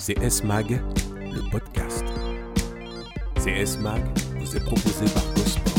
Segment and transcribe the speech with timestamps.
[0.00, 0.80] C'est S-Mag,
[1.14, 2.04] le podcast.
[3.36, 4.02] C'est S-Mag
[4.38, 5.74] vous est proposé par Gosport.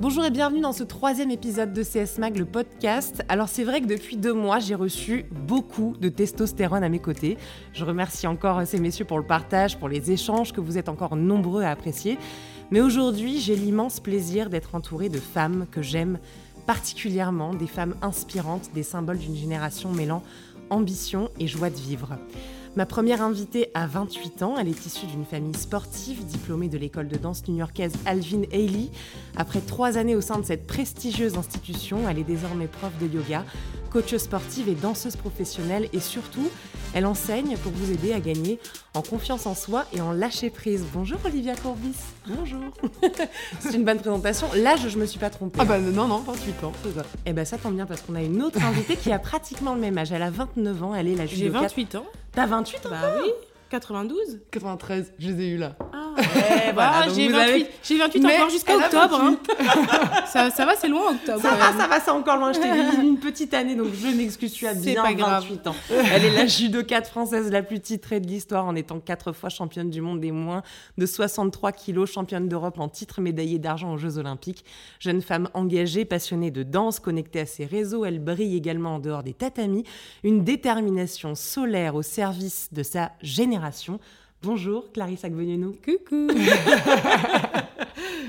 [0.00, 3.22] Bonjour et bienvenue dans ce troisième épisode de CS Mag, le podcast.
[3.28, 7.38] Alors c'est vrai que depuis deux mois, j'ai reçu beaucoup de testostérone à mes côtés.
[7.74, 11.14] Je remercie encore ces messieurs pour le partage, pour les échanges que vous êtes encore
[11.14, 12.18] nombreux à apprécier.
[12.72, 16.18] Mais aujourd'hui, j'ai l'immense plaisir d'être entourée de femmes que j'aime
[16.66, 20.24] particulièrement, des femmes inspirantes, des symboles d'une génération mêlant
[20.70, 22.18] ambition et joie de vivre.
[22.78, 24.54] Ma première invitée a 28 ans.
[24.56, 28.90] Elle est issue d'une famille sportive, diplômée de l'école de danse new-yorkaise Alvin Ailey.
[29.36, 33.44] Après trois années au sein de cette prestigieuse institution, elle est désormais prof de yoga,
[33.90, 35.88] coach sportive et danseuse professionnelle.
[35.92, 36.48] Et surtout,
[36.94, 38.60] elle enseigne pour vous aider à gagner
[38.94, 40.84] en confiance en soi et en lâcher prise.
[40.94, 41.96] Bonjour Olivia Corbis.
[42.28, 42.60] Bonjour.
[43.60, 44.48] C'est une bonne présentation.
[44.54, 45.58] L'âge, je me suis pas trompée.
[45.60, 47.02] Ah bah non, non, 28 ans, c'est ça.
[47.24, 49.80] Eh ben ça tombe bien parce qu'on a une autre invitée qui a pratiquement le
[49.80, 50.12] même âge.
[50.12, 51.60] Elle a 29 ans, elle est la J'ai judoka.
[51.62, 52.06] 28 ans.
[52.32, 53.30] T'as 28 ans Bah oui.
[53.70, 55.76] 92 93, je les ai eu là.
[56.18, 59.20] Eh, voilà, Ah, donc j'ai vous 28, avez- j'ai 28 Mais encore jusqu'à octobre.
[59.22, 59.36] hein.
[60.26, 61.40] ça, ça va, c'est loin octobre.
[61.40, 62.52] Ça va, ça va, c'est encore loin.
[62.52, 65.44] Je t'ai dit une petite année, donc je m'excuse, tu as bien pas grave.
[65.48, 65.74] 28 ans.
[66.12, 69.90] Elle est la judokate française la plus titrée de l'histoire en étant quatre fois championne
[69.90, 70.62] du monde des moins
[70.96, 74.64] de 63 kilos, championne d'Europe en titre, médaillée d'argent aux Jeux Olympiques.
[75.00, 79.22] Jeune femme engagée, passionnée de danse, connectée à ses réseaux, elle brille également en dehors
[79.22, 79.84] des tatamis.
[80.24, 84.00] Une détermination solaire au service de sa génération.
[84.42, 85.74] Bonjour, Clarisse Agveniano.
[85.84, 86.28] Coucou.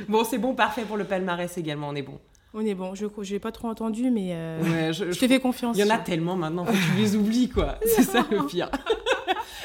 [0.07, 2.17] Bon, c'est bon, parfait pour le palmarès également, on est bon.
[2.55, 5.39] On est bon, je n'ai pas trop entendu, mais euh, Ouais, je, je te fais
[5.39, 5.77] confiance.
[5.77, 7.75] Il y en a tellement maintenant que tu les oublies, quoi.
[7.85, 8.71] C'est ça le pire.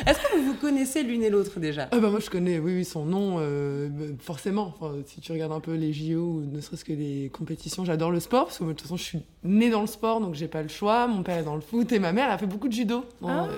[0.06, 1.86] Est-ce que vous vous connaissez l'une et l'autre déjà?
[1.86, 4.74] Bah moi je connais, oui, oui, son nom, euh, bah, forcément.
[4.78, 8.10] Enfin, si tu regardes un peu les JO ou ne serait-ce que les compétitions, j'adore
[8.10, 10.47] le sport parce que de toute façon je suis née dans le sport donc j'ai
[10.48, 11.06] pas le choix.
[11.06, 13.05] Mon père est dans le foot et ma mère a fait beaucoup de judo.
[13.22, 13.48] Bon, Ah.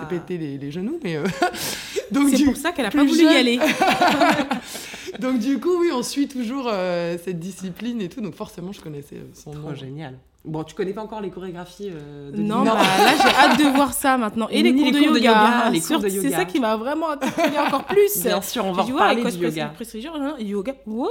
[0.00, 1.24] s'est pété les, les genoux, mais euh,
[2.30, 3.32] C'est pour ça qu'elle a pas voulu jeune.
[3.32, 3.58] y aller.
[5.20, 8.80] donc du coup oui, on suit toujours euh, cette discipline et tout, donc forcément je
[8.80, 9.68] connaissais euh, son nom.
[9.70, 10.18] Oh, génial.
[10.44, 13.64] Bon, tu connais pas encore les chorégraphies euh, de Non, bah, là j'ai hâte de
[13.76, 14.48] voir ça maintenant.
[14.50, 15.30] Et les cours, les de, cours de yoga.
[15.30, 16.28] yoga, les Sur- cours de yoga.
[16.30, 18.22] C'est ça qui m'a vraiment interpellée encore plus.
[18.24, 19.72] Bien sûr, on va dit, ouais, reparler école du yoga.
[20.16, 20.72] hein, yoga.
[20.84, 21.08] Wow.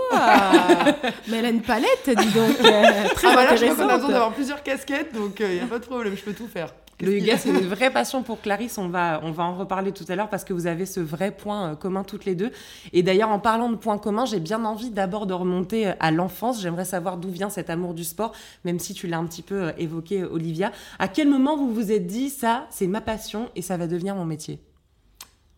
[1.30, 2.56] Mais elle a une palette, dis donc.
[2.66, 2.82] euh,
[3.16, 3.92] très Ah bah là je crois qu'on a intéressante.
[3.96, 6.74] besoin d'avoir plusieurs casquettes donc il n'y a pas de problème, je peux tout faire.
[7.02, 8.78] Le yoga, c'est une vraie passion pour Clarisse.
[8.78, 11.32] On va, on va en reparler tout à l'heure parce que vous avez ce vrai
[11.32, 12.52] point euh, commun toutes les deux.
[12.94, 16.12] Et d'ailleurs, en parlant de points communs, j'ai bien envie d'abord de remonter euh, à
[16.12, 16.62] l'enfance.
[16.62, 18.34] J'aimerais savoir d'où vient cet amour du sport,
[18.66, 20.72] même si tu l'as un petit peu euh, évoqué, Olivia.
[21.00, 24.16] À quel moment vous vous êtes dit, ça, c'est ma passion et ça va devenir
[24.16, 24.60] mon métier?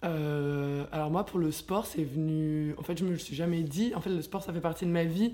[0.03, 3.61] Euh, alors moi pour le sport c'est venu en fait je me le suis jamais
[3.61, 5.33] dit en fait le sport ça fait partie de ma vie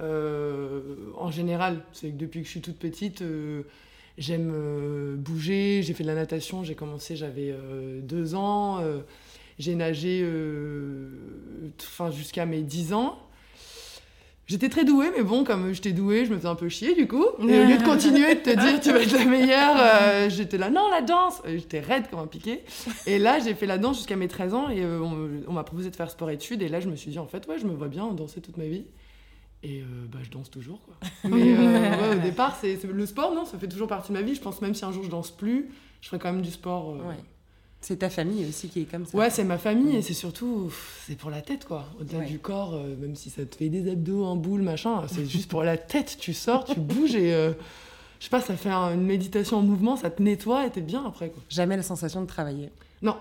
[0.00, 3.62] euh, en général c'est que depuis que je suis toute petite euh,
[4.20, 9.00] j'aime euh, bouger j'ai fait de la natation j'ai commencé j'avais euh, deux ans euh,
[9.58, 10.24] j'ai nagé
[11.82, 13.18] enfin jusqu'à mes 10 ans
[14.46, 17.06] J'étais très douée, mais bon, comme j'étais douée, je me faisais un peu chier du
[17.06, 17.24] coup.
[17.38, 20.70] Et au lieu de continuer de te dire tu vas être la meilleure, j'étais là,
[20.70, 22.64] non, la danse J'étais raide comme un piqué.
[23.06, 25.88] Et là, j'ai fait la danse jusqu'à mes 13 ans et on, on m'a proposé
[25.88, 26.62] de faire sport-études.
[26.62, 28.56] Et là, je me suis dit, en fait, ouais, je me vois bien danser toute
[28.56, 28.86] ma vie.
[29.62, 30.94] Et euh, bah, je danse toujours, quoi.
[31.30, 34.22] Mais euh, ouais, au départ, c'est le sport, non, ça fait toujours partie de ma
[34.22, 34.34] vie.
[34.34, 35.68] Je pense même si un jour je danse plus,
[36.00, 36.90] je ferai quand même du sport.
[36.94, 37.16] euh, Ouais.
[37.82, 39.16] C'est ta famille aussi qui est comme ça.
[39.16, 40.70] Ouais, c'est ma famille et c'est surtout,
[41.06, 41.86] c'est pour la tête quoi.
[41.98, 42.26] Au-delà Ouais.
[42.26, 45.62] du corps, même si ça te fait des abdos, un boule, machin, c'est juste pour
[45.62, 46.18] la tête.
[46.20, 49.96] Tu sors, tu bouges et je sais pas, ça fait un- une méditation en mouvement,
[49.96, 51.42] ça te nettoie et t'es bien après quoi.
[51.48, 52.68] Jamais la sensation de travailler.
[53.00, 53.16] Non,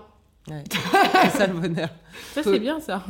[0.50, 0.64] Ouais.
[1.32, 1.90] c'est ça le bonheur.
[2.34, 3.04] Ça, c'est bien ça.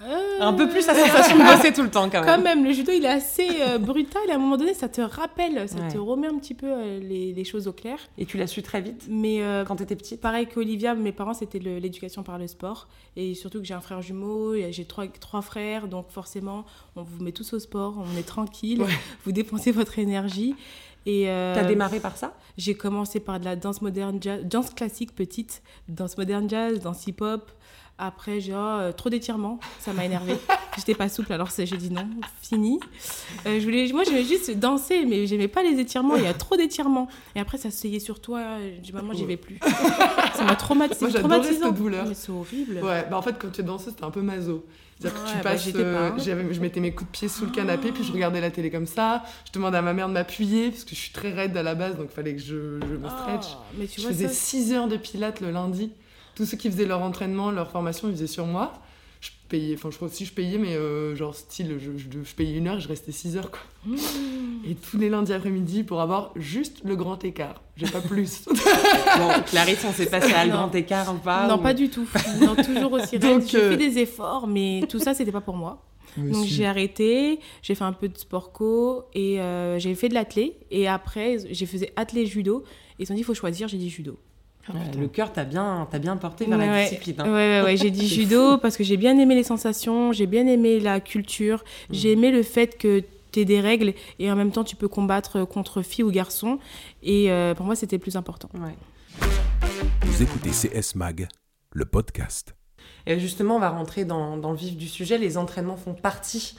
[0.00, 2.24] Euh, Un peu plus la sensation de bosser tout le temps quand même.
[2.36, 4.22] Quand même, le judo, il est assez euh, brutal.
[4.28, 5.88] Et à un moment donné, ça te rappelle, ça Ouais.
[5.88, 7.98] te remet un petit peu euh, les, les choses au clair.
[8.16, 10.20] Et tu l'as su très vite Mais euh, quand t'étais petite?
[10.20, 12.86] pareil qu'Olivia, mes parents, c'était l'éducation par le sport.
[13.16, 15.88] Et surtout que j'ai un frère jumeau, j'ai trois, trois frères.
[15.88, 18.92] Donc forcément, on vous met tous au sport, on est tranquille, Ouais.
[19.24, 20.54] vous dépensez votre énergie.
[21.06, 22.34] Et euh, T'as démarré par ça?
[22.56, 27.06] j'ai commencé par de la danse moderne, jazz, danse classique petite, danse moderne jazz, danse
[27.06, 27.50] hip-hop.
[28.00, 30.34] Après, j'ai oh, euh, trop d'étirements, ça m'a énervé.
[30.76, 32.08] J'étais pas souple, alors j'ai dit non,
[32.40, 32.78] fini.
[33.44, 36.14] Euh, je voulais, moi, j'aimais juste danser, mais j'aimais pas les étirements.
[36.14, 37.08] Il y a trop d'étirements.
[37.34, 38.58] Et après, ça se sur toi.
[38.60, 39.58] J'ai dit maman, j'y vais plus.
[40.34, 41.00] ça m'a traumatisé.
[41.00, 42.06] Moi, j'adorais cette douleur.
[42.06, 42.80] Mais c'est horrible.
[42.84, 44.64] ouais, bah en fait quand tu es danseuse, c'était un peu maso.
[44.98, 46.16] C'est-à-dire que tu bah, passes, pas, hein.
[46.18, 48.86] je mettais mes coups de pied sous le canapé, puis je regardais la télé comme
[48.86, 49.24] ça.
[49.46, 51.74] Je demandais à ma mère de m'appuyer, parce que je suis très raide à la
[51.74, 53.46] base, donc il fallait que je, je me stretch.
[53.52, 54.34] Ah, mais tu je vois faisais ça.
[54.34, 55.92] 6 heures de pilates le lundi.
[56.38, 58.74] Tous ceux qui faisaient leur entraînement, leur formation, ils faisaient sur moi.
[59.20, 62.34] Je payais, enfin je crois aussi je payais, mais euh, genre style, je, je, je
[62.36, 63.58] payais une heure et je restais 6 heures quoi.
[63.84, 63.96] Mmh.
[64.64, 67.60] et tous les lundis après-midi pour avoir juste le grand écart.
[67.76, 68.44] J'ai pas plus.
[69.18, 71.90] Bon, Clarisse, on s'est passé à le grand écart ou pas non, ou- pas du
[71.90, 72.06] tout.
[72.40, 73.18] Non, toujours aussi.
[73.18, 75.84] Donc, J'ai euh, fait des efforts, mais tout ça, c'était pas pour moi.
[76.16, 80.14] Donc j'ai arrêté, j'ai fait un peu de sport co et euh, j'ai fait de
[80.14, 80.56] l'athlé.
[80.70, 82.62] Et après, j'ai fait athlé judo.
[82.98, 83.66] Et ils ont dit, il faut choisir.
[83.66, 84.16] J'ai dit judo.
[84.74, 87.16] Ouais, le cœur t'a bien, t'a bien porté vers la Ouais, discipline.
[87.22, 87.32] Ouais, hein.
[87.32, 90.80] ouais, ouais, j'ai dit judo parce que j'ai bien aimé les sensations, j'ai bien aimé
[90.80, 91.94] la culture, Mm.
[91.94, 93.00] j'ai aimé le fait que
[93.32, 96.58] tu des règles et en même temps tu peux combattre contre filles ou garçons.
[97.04, 98.48] Et euh, pour moi, c'était plus important.
[98.54, 98.74] Ouais.
[100.02, 101.28] Vous écoutez CS Mag,
[101.72, 102.54] le podcast.
[103.06, 105.18] Et justement, on va rentrer dans, dans le vif du sujet.
[105.18, 106.56] Les entraînements font partie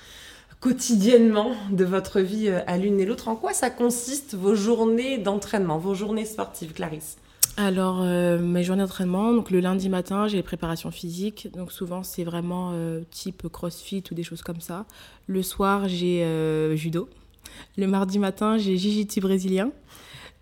[0.59, 3.27] quotidiennement de votre vie euh, à l'une et l'autre.
[3.27, 7.17] En quoi ça consiste vos journées d'entraînement, vos journées sportives, Clarisse?
[7.61, 11.49] Alors, euh, mes journées d'entraînement, donc le lundi matin, j'ai les préparations physiques.
[11.53, 14.85] Donc souvent, c'est vraiment euh, type crossfit ou des choses comme ça.
[15.27, 17.09] Le soir, j'ai euh, judo.
[17.75, 19.71] Le mardi matin, j'ai jiu-jitsu brésilien.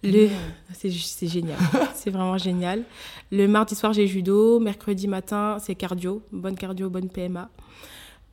[0.04, 0.30] Le...
[0.74, 1.58] C'est génial,
[1.96, 2.84] c'est vraiment génial.
[3.32, 4.60] Le mardi soir, j'ai judo.
[4.60, 7.50] Mercredi matin, c'est cardio, bonne cardio, bonne PMA,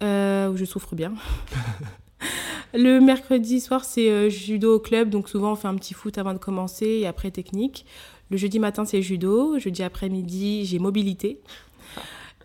[0.03, 1.15] où je souffre bien.
[2.77, 6.19] Le mercredi soir, c'est euh, judo au club, donc souvent on fait un petit foot
[6.19, 7.87] avant de commencer et après technique.
[8.31, 9.59] Le jeudi matin, c'est judo.
[9.59, 11.41] Jeudi après-midi, j'ai mobilité.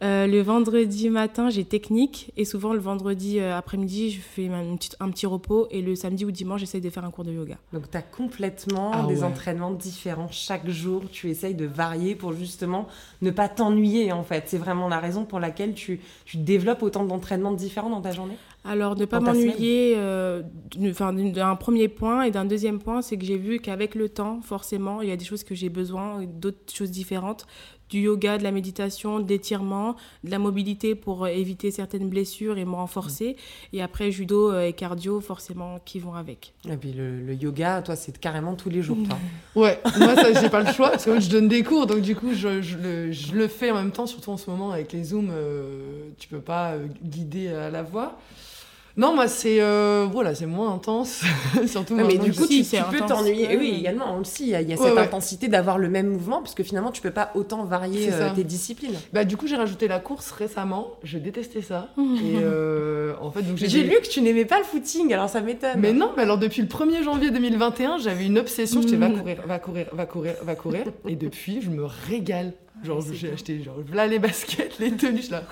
[0.02, 2.32] Euh, le vendredi matin, j'ai technique.
[2.38, 5.68] Et souvent, le vendredi euh, après-midi, je fais un petit, un petit repos.
[5.72, 7.58] Et le samedi ou dimanche, j'essaye de faire un cours de yoga.
[7.74, 9.24] Donc, tu as complètement Ah des ouais.
[9.24, 11.04] entraînements différents chaque jour.
[11.12, 12.88] Tu essayes de varier pour justement
[13.22, 14.46] ne pas t'ennuyer, en fait.
[14.48, 18.38] C'est vraiment la raison pour laquelle tu, tu développes autant d'entraînements différents dans ta journée
[18.64, 20.44] Alors, ne pas m'ennuyer euh,
[20.78, 22.24] d'un premier point.
[22.24, 25.18] Et d'un deuxième point, c'est que j'ai vu qu'avec le temps, forcément, il y a
[25.18, 27.46] des choses que j'ai besoin, d'autres choses différentes.
[27.90, 32.58] Du yoga, de la méditation, de l'étirement, de la mobilité pour euh, éviter certaines blessures
[32.58, 33.36] et me renforcer.
[33.74, 36.54] Et après, judo euh, et cardio, forcément, qui vont avec.
[36.70, 39.18] Et puis, le, le yoga, toi, c'est carrément tous les jours, toi.
[39.56, 42.02] Ouais, moi ça j'ai pas le choix parce que moi, je donne des cours donc
[42.02, 44.72] du coup je, je le, je le fais en même temps, surtout en ce moment
[44.72, 48.18] avec les zooms, euh, tu peux pas euh, guider à la voix.
[49.00, 51.22] Non, moi c'est euh, voilà, c'est moins intense,
[51.68, 53.56] surtout Ouais, mais du coup, je- tu, Si, tu peux t'ennuyer.
[53.58, 55.02] Oui, également, aussi, il y a, il y a Ouais, cette ouais.
[55.04, 58.44] intensité d'avoir le même mouvement, parce que finalement, tu peux pas autant varier euh, tes
[58.44, 58.94] disciplines.
[59.14, 63.42] Bah du coup j'ai rajouté la course récemment, je détestais ça et euh, en fait
[63.44, 65.80] donc j'ai lu que tu n'aimais pas le footing, alors ça m'étonne.
[65.80, 69.20] Mais non, mais alors depuis le 1er janvier 2021, j'avais une obsession, j'étais va Mhm.
[69.20, 70.84] courir, va courir, va courir, va courir.
[71.08, 72.52] Et depuis, je me régale.
[72.82, 75.44] Genre, j'ai acheté genre, là les baskets, les tenues, je suis là.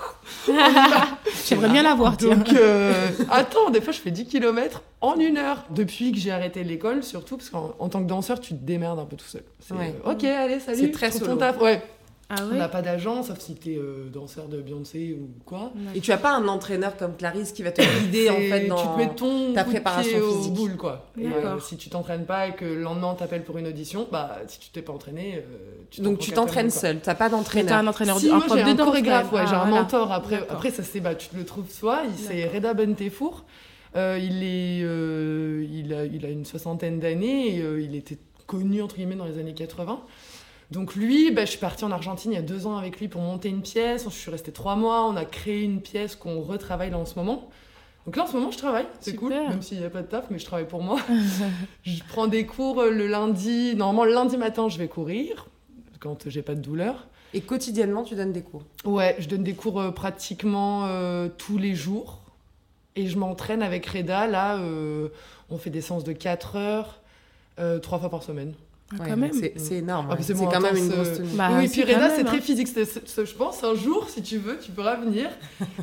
[1.48, 2.36] J'aimerais bien la voir, tiens.
[2.36, 5.64] Donc, euh, attends, des fois, je fais 10 km en une heure.
[5.70, 8.98] Depuis que j'ai arrêté l'école, surtout, parce qu'en en tant que danseur, tu te démerdes
[8.98, 9.42] un peu tout seul.
[9.60, 9.94] C'est, Ouais.
[10.06, 10.78] euh, ok, allez, salut.
[10.78, 11.36] C'est très solo.
[11.36, 11.60] taf.
[11.60, 11.82] Ouais,
[12.30, 15.72] Ah on n'a pas d'agent, sauf si t'es euh, danseur de Beyoncé ou quoi.
[15.94, 18.76] Et tu as pas un entraîneur comme Clarisse qui va te guider en fait dans.
[18.76, 20.52] Tu mets ton ta préparation au physique.
[20.52, 21.06] boule, quoi.
[21.18, 24.06] Et euh, si tu t'entraînes pas et que le lendemain on t'appelle pour une audition,
[24.12, 25.40] bah si tu t'es pas entraîné, euh,
[25.90, 27.78] tu Donc tu t'entraînes seul, t'as pas Mais t'as d'entraîneur.
[27.78, 29.48] un entraîneur, Si, moi j'ai un chorégraphe, ouais, même.
[29.48, 29.82] j'ai Ah, un voilà.
[29.82, 30.12] mentor.
[30.12, 32.02] Après, après ça c'est bah tu te le trouves soi.
[32.06, 32.46] Il c'est.
[32.46, 33.44] Reda Bentefour.
[33.96, 37.56] Euh, il est, euh, il a, il a une soixantaine d'années.
[37.56, 40.00] Et, euh, il était connu entre guillemets dans les années 80.
[40.70, 43.08] Donc lui, bah, je suis partie en Argentine il y a deux ans avec lui
[43.08, 44.04] pour monter une pièce.
[44.04, 45.06] Je suis restée trois mois.
[45.06, 47.48] On a créé une pièce qu'on retravaille là en ce moment.
[48.06, 50.06] Donc là en ce moment je travaille, c'est cool, même s'il n'y a pas de
[50.06, 50.98] taf, mais je travaille pour moi.
[51.82, 53.74] je prends des cours euh, le lundi.
[53.76, 55.46] Normalement le lundi matin je vais courir
[56.00, 57.06] quand j'ai pas de douleur.
[57.34, 58.62] Et quotidiennement, tu donnes des cours?
[58.84, 62.20] Ouais, je donne des cours euh, pratiquement euh, tous les jours.
[62.96, 64.26] Et je m'entraîne avec Reda.
[64.26, 65.08] Là, euh,
[65.50, 67.00] on fait des séances de 4 heures,
[67.58, 68.54] euh, trois fois par semaine.
[68.92, 69.30] Ah, Ouais.
[69.56, 70.06] C'est énorme.
[70.10, 70.18] Ah, ouais.
[70.22, 71.28] c'est c'est bon, quand même une grosse euh, tenue.
[71.36, 72.24] Bah, oui, puis même, c'est hein.
[72.24, 72.68] très physique.
[72.68, 75.28] C'est- c'est- je pense, un jour, si tu veux, tu pourras venir.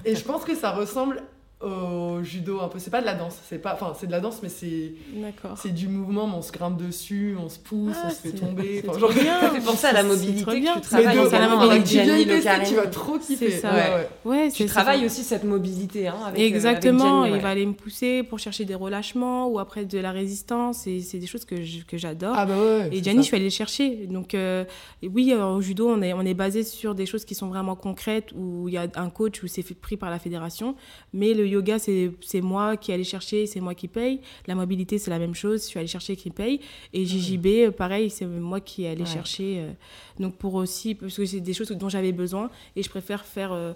[0.06, 1.22] Et je pense que ça ressemble
[1.66, 2.80] au judo un peu.
[2.80, 3.38] C'est pas de la danse.
[3.50, 5.58] C'est pas, enfin, c'est de la danse, mais c'est D'accord.
[5.58, 6.28] c'est du mouvement.
[6.28, 8.82] Mais on se grimpe dessus, on se pousse, Ah, on se fait c'est- tomber.
[8.82, 9.42] c'est Enfin, trop genre- bien.
[9.42, 10.74] Ça fait penser à la C'est mobilité que bien.
[10.76, 12.26] tu travailles de- c'est la également avec Gianni
[12.66, 13.52] tu vas trop kiffer.
[13.52, 13.74] C'est ça.
[13.74, 14.08] Ouais, Ouais.
[14.44, 14.52] ouais.
[14.52, 16.08] Tu c'est travailles c'est- aussi cette mobilité.
[16.08, 19.48] Hein, avec, euh, Exactement, avec Gianni, il va aller me pousser pour chercher des relâchements
[19.48, 20.88] ou après de la résistance.
[20.88, 22.34] Et c'est des choses que je- que j'adore.
[22.38, 22.88] Ah bah ouais.
[22.92, 23.28] Et c'est Gianni, je ça.
[23.28, 24.08] suis allée le chercher.
[24.08, 24.64] Donc, euh,
[25.04, 27.76] oui, euh, au judo, on est, on est basé sur des choses qui sont vraiment
[27.76, 30.76] concrètes, où il y a un coach, où c'est fait- pris par la fédération.
[31.14, 34.20] Mais le yoga, c'est moi qui allais chercher, c'est moi qui paye.
[34.48, 36.60] La mobilité, c'est la même chose, je suis allée chercher qui paye.
[36.94, 39.06] Et JJB, euh, pareil, c'est moi qui allais Ouais.
[39.18, 39.50] chercher.
[39.60, 39.72] euh,
[40.20, 42.50] donc, pour aussi, parce que c'est des choses dont j'avais besoin.
[42.76, 43.52] Et je préfère faire.
[43.54, 43.74] euh,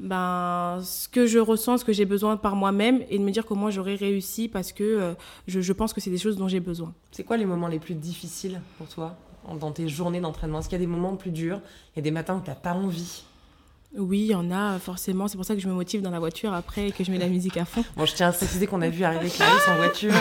[0.00, 3.44] ben, ce que je ressens, ce que j'ai besoin par moi-même et de me dire
[3.44, 5.14] comment j'aurais réussi parce que euh,
[5.48, 6.94] je, je pense que c'est des choses dont j'ai besoin.
[7.10, 9.16] C'est quoi les moments les plus difficiles pour toi
[9.60, 10.60] dans tes journées d'entraînement?
[10.60, 11.60] Est-ce qu'il y a des moments plus durs?
[11.94, 13.24] Il y a des matins où tu n'as pas envie?
[13.96, 15.28] Oui, il y en a forcément.
[15.28, 17.18] C'est pour ça que je me motive dans la voiture après et que je mets
[17.18, 17.82] la musique à fond.
[17.96, 20.12] Bon, je tiens à préciser qu'on a vu arriver Clarisse en voiture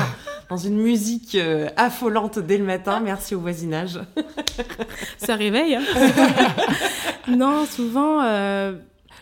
[0.49, 3.01] dans une musique euh, affolante dès le matin.
[3.01, 3.99] Merci au voisinage.
[5.17, 5.75] Ça réveille.
[5.75, 5.83] hein.
[7.27, 8.77] non, souvent, euh,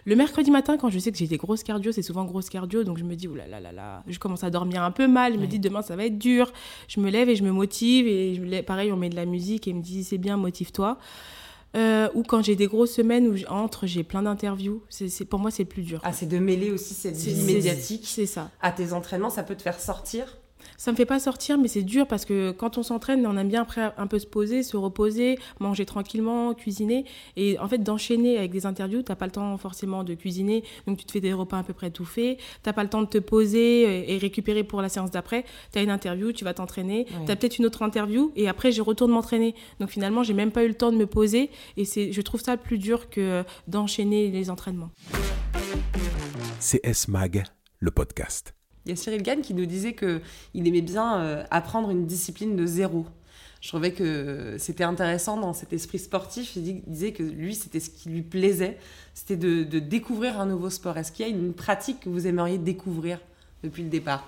[0.05, 2.83] le mercredi matin, quand je sais que j'ai des grosses cardio, c'est souvent grosse cardio,
[2.83, 5.33] donc je me dis, oulala, là, là, là, je commence à dormir un peu mal,
[5.33, 6.53] je me dis, demain, ça va être dur.
[6.87, 9.15] Je me lève et je me motive, et je me lève- pareil, on met de
[9.15, 10.99] la musique et me dit, c'est bien, motive-toi.
[11.75, 14.81] Euh, ou quand j'ai des grosses semaines où j'entre, j'ai plein d'interviews.
[14.89, 15.99] C'est, pour moi, c'est plus dur.
[16.03, 18.49] Ah, c'est de mêler aussi cette vie c'est- médiatique C'est ça.
[18.61, 19.29] à tes entraînements.
[19.29, 20.37] Ça peut te faire sortir.
[20.77, 23.49] Ça me fait pas sortir, mais c'est dur parce que quand on s'entraîne, on aime
[23.49, 27.05] bien après un peu se poser, se reposer, manger tranquillement, cuisiner.
[27.35, 30.97] Et en fait, d'enchaîner avec des interviews, t'as pas le temps forcément de cuisiner, donc
[30.97, 32.39] tu te fais des repas à peu près tout faits.
[32.63, 35.45] T'as pas le temps de te poser et et récupérer pour la séance d'après.
[35.71, 37.05] T'as une interview, tu vas t'entraîner.
[37.11, 37.25] Ouais.
[37.27, 39.55] T'as peut-être une autre interview et après, je retourne m'entraîner.
[39.79, 42.41] Donc finalement, j'ai même pas eu le temps de me poser et c'est, je trouve
[42.41, 44.91] ça plus dur que d'enchaîner les entraînements.
[46.59, 47.43] CS Mag,
[47.79, 48.54] le podcast.
[48.85, 50.21] Il y a Cyril Gann qui nous disait que
[50.53, 53.05] il aimait bien euh, apprendre une discipline de zéro.
[53.61, 56.55] Je trouvais que c'était intéressant dans cet esprit sportif.
[56.55, 58.77] Il dit- il disait que lui, c'était ce qui lui plaisait,
[59.15, 60.97] c'était de, de découvrir un nouveau sport.
[60.97, 63.19] Est-ce qu'il y a une pratique que vous aimeriez découvrir
[63.63, 64.27] depuis le départ?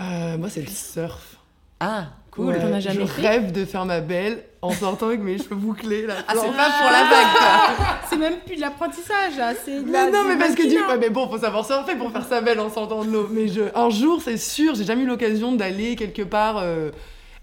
[0.00, 1.36] Euh, moi, c'est le surf.
[1.78, 2.46] Ah, cool.
[2.46, 3.28] Ouais, jamais je fait?
[3.28, 6.06] rêve de faire ma belle en sortant avec mes cheveux bouclés.
[6.06, 7.96] Là, Ah, c'est pas pour la vague, quoi.
[8.08, 10.88] C'est même plus de l'apprentissage, là, c'est Mais non, mais parce que du mannequinat.
[10.92, 13.28] ouais, mais bon, faut savoir surfer pour faire sa belle en sortant de l'eau.
[13.30, 16.90] Mais je, un jour, c'est sûr, j'ai jamais eu l'occasion d'aller quelque part euh,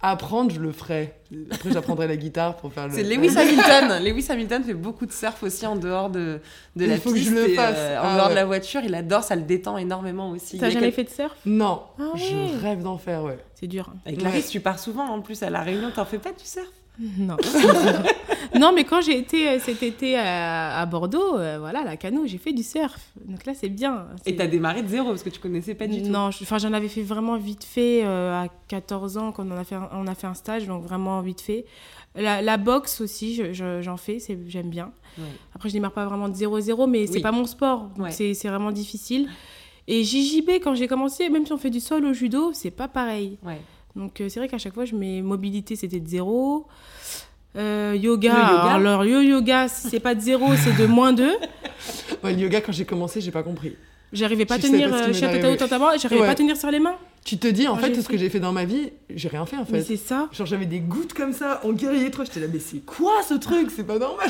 [0.01, 1.13] apprendre, je le ferai.
[1.51, 2.93] Après, j'apprendrai la guitare pour faire le.
[2.93, 4.01] C'est Lewis Hamilton.
[4.03, 6.39] Lewis Hamilton fait beaucoup de surf aussi en dehors de,
[6.75, 7.29] de Il la faut que piste.
[7.31, 7.75] je le et, fasse.
[7.77, 10.57] euh, en Ah dehors de la voiture, il adore, ça le détend énormément aussi.
[10.57, 11.35] T'as jamais quel- fait de surf?
[11.45, 12.19] Non, Ah ouais.
[12.19, 13.38] je rêve d'en faire, ouais.
[13.55, 13.91] C'est dur.
[14.05, 14.23] Avec Ouais.
[14.23, 16.65] Clarisse, tu pars souvent en plus à La Réunion, t'en fais pas du surf?
[17.18, 17.38] Non.
[18.60, 22.27] non, mais quand j'ai été euh, cet été à, à Bordeaux, euh, voilà, la canoë,
[22.27, 22.98] j'ai fait du surf.
[23.25, 24.08] Donc là, c'est bien.
[24.25, 26.10] Et t'as démarré de zéro parce que tu connaissais pas du tout.
[26.10, 29.63] Non, enfin, j'en avais fait vraiment vite fait euh, à 14 ans quand on a
[29.63, 31.65] fait un, on a fait un stage, donc vraiment vite fait.
[32.15, 34.91] La, la boxe aussi, je- je- j'en fais, j'aime bien.
[35.18, 35.24] Ouais.
[35.56, 37.22] Après, je démarre pas vraiment de 0-0, mais c'est Oui.
[37.22, 38.12] pas mon sport, donc Ouais.
[38.34, 39.29] c'est vraiment difficile.
[39.88, 42.88] Et JJB, quand j'ai commencé, même si on fait du sol au judo, c'est pas
[42.88, 43.38] pareil.
[43.46, 43.60] Ouais.
[43.96, 46.67] Donc euh, c'est vrai qu'à chaque fois, je mets mobilité, c'était de zéro.
[47.55, 51.27] Euh, yoga, Le yoga alors le yoga, c'est pas de zéro, c'est de moins 2.
[52.24, 53.75] Ouais, le yoga, quand j'ai commencé, j'ai pas compris.
[54.13, 56.96] J'arrivais pas à Je tenir ce qui euh, j'arrivais pas à tenir sur les mains.
[57.29, 59.27] Tu te dis, en Quand fait, tout ce que j'ai fait dans ma vie, j'ai
[59.29, 59.83] rien fait en Mais fait.
[59.83, 60.29] c'est ça.
[60.31, 62.24] Genre, j'avais des gouttes comme ça, en guerrier trop.
[62.24, 63.69] J'étais là, mais c'est quoi ce truc?
[63.69, 64.27] C'est pas normal.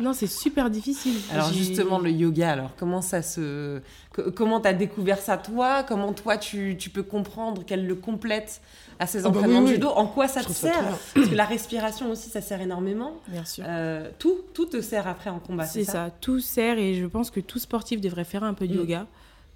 [0.00, 1.14] Non, c'est super difficile.
[1.30, 3.80] Alors justement le yoga, alors comment ça se,
[4.12, 5.84] co- comment t'as découvert ça toi?
[5.84, 8.60] Comment toi tu, tu peux comprendre qu'elle le complète
[8.98, 9.74] à ses Ah bah entraînements oui, de oui.
[9.74, 9.88] judo?
[9.90, 10.98] En quoi ça Je te ça sert?
[11.14, 13.20] Parce que la respiration aussi ça sert énormément.
[13.28, 13.64] Bien sûr.
[13.68, 15.64] Euh, tout, tout te sert après en combat.
[15.64, 16.10] c'est ça.
[16.20, 18.78] tout sert et je pense que tout sportif devrait faire un peu de Mm.
[18.78, 19.06] yoga.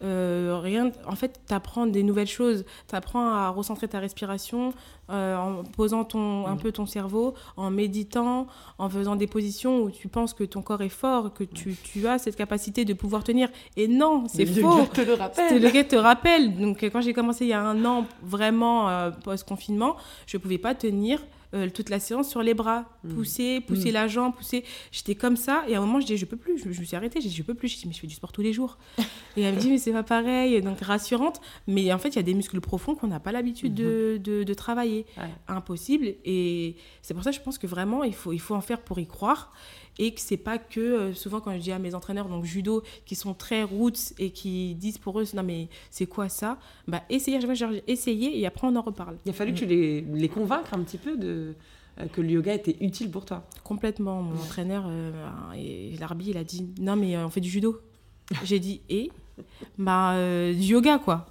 [0.05, 2.65] Euh, rien, en fait, tu apprends des nouvelles choses.
[2.89, 4.73] Tu apprends à recentrer ta respiration
[5.11, 6.59] euh, en posant ton, un Mm.
[6.61, 8.47] peu ton cerveau, en méditant,
[8.79, 12.07] en faisant des positions où tu penses que ton corps est fort, que tu, tu
[12.07, 13.49] as cette capacité de pouvoir tenir.
[13.77, 14.85] Et non, c'est faux.
[14.93, 15.61] te le rappelle.
[15.63, 16.57] le gars te rappelle.
[16.59, 20.43] Donc, euh, quand j'ai commencé il y a un an, vraiment euh, post-confinement, je ne
[20.43, 21.21] pouvais pas tenir
[21.55, 22.85] euh, toute la séance sur les bras.
[23.05, 23.15] Mm.
[23.15, 23.95] Pousser, pousser Mm.
[23.95, 24.65] la jambe, pousser.
[24.93, 25.65] J'étais comme ça.
[25.69, 26.59] Et à un moment, je dis, je peux plus.
[26.59, 27.21] Je, je me suis arrêtée.
[27.21, 27.69] J'ai dit, je peux plus.
[27.69, 28.79] Je dis, mais je fais du sport tous les jours.
[29.37, 30.61] et elle me dit, mais c'est pas pareil.
[30.63, 31.41] Donc, rassurante.
[31.67, 34.43] Mais en fait, il y a des muscles profonds qu'on n'a pas l'habitude de, de-
[34.45, 35.07] de travailler.
[35.17, 35.25] Ouais.
[35.49, 36.15] Impossible.
[36.25, 38.81] Et c'est pour ça que je pense que vraiment, il faut, il faut en faire
[38.83, 39.53] pour y croire.
[40.01, 42.85] Et que c'est pas que, euh, souvent quand je dis à mes entraîneurs, donc judo,
[43.05, 46.59] qui sont très roots et qui disent pour eux, non mais c'est quoi ça?
[46.87, 47.41] Bah essayez,
[47.89, 49.17] essayez et après on en reparle.
[49.27, 51.55] Il a fallu que tu les, les convaincre un petit peu de
[51.99, 53.45] euh, que le yoga était utile pour toi.
[53.65, 54.23] Complètement.
[54.23, 55.11] Mon entraîneur, euh,
[55.57, 57.81] et l'arbitre, il a dit, non mais euh, on fait du judo.
[58.45, 59.11] J'ai dit, et?
[59.79, 61.27] Bah euh, du yoga quoi.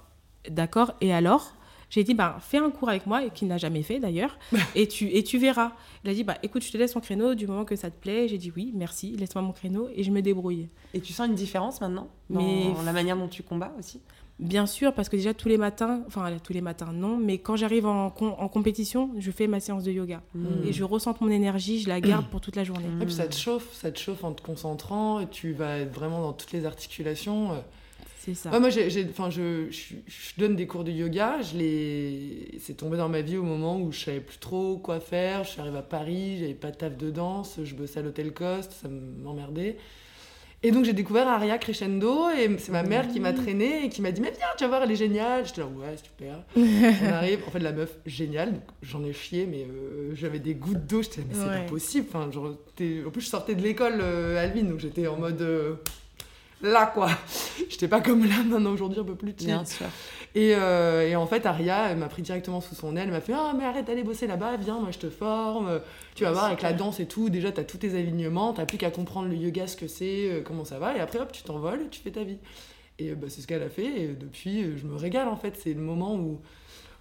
[0.50, 1.54] D'accord, et alors?
[1.90, 4.38] J'ai dit, bah, fais un cours avec moi, et qu'il n'a jamais fait d'ailleurs,
[4.74, 5.72] et tu, et tu verras.
[6.04, 7.98] Il a dit, bah, écoute, je te laisse mon créneau du moment que ça te
[8.00, 8.28] plaît.
[8.28, 10.68] J'ai dit, oui, merci, laisse-moi mon créneau, et je me débrouille.
[10.94, 14.00] Et tu sens une différence maintenant dans Mais- la manière dont tu combats aussi?
[14.40, 17.56] Bien sûr, parce que déjà tous les matins, enfin tous les matins non, mais quand
[17.56, 20.22] j'arrive en, com- en compétition, je fais ma séance de yoga.
[20.32, 20.46] Mm.
[20.64, 22.86] Et je ressens mon énergie, je la garde pour toute la journée.
[23.00, 25.92] Et puis ça te chauffe, ça te chauffe en te concentrant, et tu vas être
[25.92, 27.50] vraiment dans toutes les articulations.
[28.28, 28.50] C'est ça.
[28.50, 29.94] Ouais, moi, j'ai, je, je, je
[30.36, 31.40] donne des cours de yoga.
[31.40, 32.58] Je.
[32.58, 35.44] C'est tombé dans ma vie au moment où je savais plus trop quoi faire.
[35.44, 38.32] Je suis arrivée à Paris, j'avais pas de taf de danse, je bossais à l'hôtel
[38.32, 39.76] Coste, ça m'emmerdait.
[40.64, 44.02] Et donc j'ai découvert Aria Crescendo et c'est ma mère qui m'a traînée et qui
[44.02, 47.12] m'a dit mais viens tu vas voir elle est géniale j'étais là ouais super on
[47.12, 51.00] arrive en fait la meuf géniale j'en ai chié mais euh, j'avais des gouttes d'eau
[51.00, 51.60] j'étais mais c'est Ouais.
[51.62, 55.16] pas possible enfin genre, en plus je sortais de l'école euh, Alvin donc j'étais en
[55.16, 55.74] mode euh,
[56.62, 57.08] là quoi.
[57.68, 59.46] J'étais pas comme là maintenant aujourd'hui un peu plus chill.
[59.46, 59.86] Bien sûr.
[60.34, 63.04] Et, euh, et en fait, Aria, m'a pris directement sous son aile.
[63.06, 65.80] Elle m'a fait Ah, mais arrête d'aller bosser là-bas, viens, moi je te forme.
[66.14, 68.64] Tu vas voir, avec la danse et tout, déjà, tu as tous tes alignements, tu
[68.66, 70.96] plus qu'à comprendre le yoga, ce que c'est, euh, comment ça va.
[70.96, 72.38] Et après, hop, tu t'envoles et tu fais ta vie.
[72.98, 73.86] Et euh, bah, c'est ce qu'elle a fait.
[74.02, 75.56] Et depuis, je me régale en fait.
[75.56, 76.40] C'est le moment où,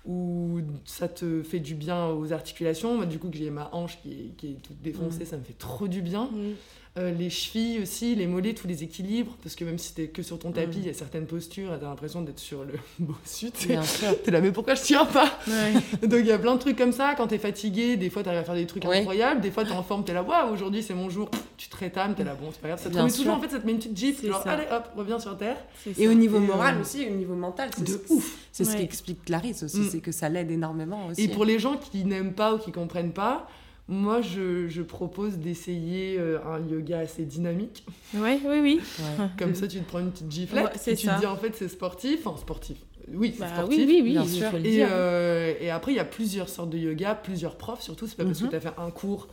[0.06, 2.96] où ça te fait du bien aux articulations.
[2.96, 5.26] Moi, du coup, que j'ai ma hanche qui est, qui est toute défoncée, Mm.
[5.26, 6.26] ça me fait trop du bien.
[6.32, 6.54] Mm.
[6.98, 9.36] Euh, les chevilles aussi, les mollets, tous les équilibres.
[9.44, 10.82] Parce que même si t'es que sur ton tapis, Mm.
[10.82, 13.52] il y a certaines postures, t'as l'impression d'être sur le bossu.
[13.52, 15.32] t'es- là, mais pourquoi je tiens pas?
[15.48, 15.74] Ouais.
[16.08, 18.40] donc il y a plein de trucs comme ça, quand t'es fatigué, des fois t'arrives
[18.40, 20.94] à faire des trucs incroyables, des fois t'es en forme, t'es là, waouh, aujourd'hui c'est
[20.96, 23.34] mon jour, tu te rétames, t'es là, bon, c'est pas grave, ça te remet toujours,
[23.36, 24.52] en fait, ça te met une petite gifle, genre, ça.
[24.54, 25.58] allez hop, reviens sur terre.
[26.00, 28.38] Et au niveau Et, moral euh, aussi, et au niveau mental, c'est De ce- ouf.
[28.52, 28.78] C'est ce Ouais.
[28.80, 29.90] qu'explique Clarisse aussi, Mm.
[29.92, 31.22] c'est que ça l'aide énormément aussi.
[31.24, 33.48] Et pour les gens qui n'aiment pas ou qui comprennent pas,
[33.90, 37.86] moi je, je propose d'essayer euh, un yoga assez dynamique.
[38.14, 38.82] Ouais, oui, oui.
[39.00, 39.28] Ouais.
[39.40, 41.16] Comme ça, tu te prends une petite giflette, Ouais, et tu ça.
[41.16, 42.78] te dis en fait c'est sportif, enfin sportif,
[43.14, 43.80] oui, c'est Bah, sportif.
[43.80, 44.54] oui, oui, oui, bien sûr.
[44.56, 44.88] Et, dire.
[44.92, 48.08] euh, et après, il y a plusieurs sortes de yoga, plusieurs profs surtout.
[48.08, 48.48] C'est pas parce Mhm.
[48.48, 49.28] que t'as fait un cours,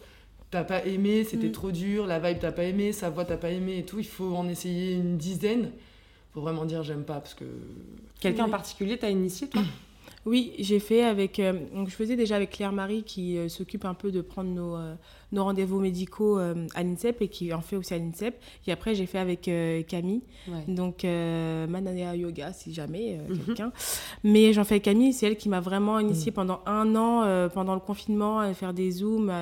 [0.53, 1.53] t'as pas aimé, c'était Mhm.
[1.53, 3.99] trop dur, la vibe t'as pas aimé, sa voix t'as pas aimé et tout.
[3.99, 5.73] Il faut en essayer une dizaine.
[6.33, 7.45] Faut vraiment dire j'aime pas parce que.
[8.21, 8.51] Quelqu'un en Oui.
[8.53, 9.63] particulier t'a initié, toi?
[10.27, 11.39] Oui, j'ai fait avec.
[11.39, 14.49] euh, donc, je faisais déjà avec Claire Marie qui euh, s'occupe un peu de prendre
[14.51, 14.95] nos, euh,
[15.33, 18.41] nos rendez-vous médicaux à l'INSEP et qui en fait aussi à l'INSEP.
[18.67, 19.51] Et après, j'ai fait avec
[19.87, 20.23] Camille.
[20.49, 20.65] Ouais.
[20.69, 23.39] Donc, Manania Yoga, si jamais Mhm.
[23.47, 23.73] quelqu'un.
[24.23, 26.35] Mais j'en fais avec Camille, c'est elle qui m'a vraiment initiée Mhm.
[26.37, 29.33] pendant un an, pendant le confinement, à faire des zooms.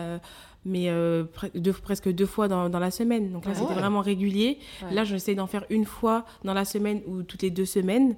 [0.65, 3.33] mais euh, pre- deux- presque deux fois dans, dans la semaine.
[3.33, 3.81] Donc là, Ah c'était ouais.
[3.81, 4.59] vraiment régulier.
[4.85, 4.95] Ouais.
[4.95, 8.15] Là, j'essaie d'en faire une fois dans la semaine ou toutes les deux semaines.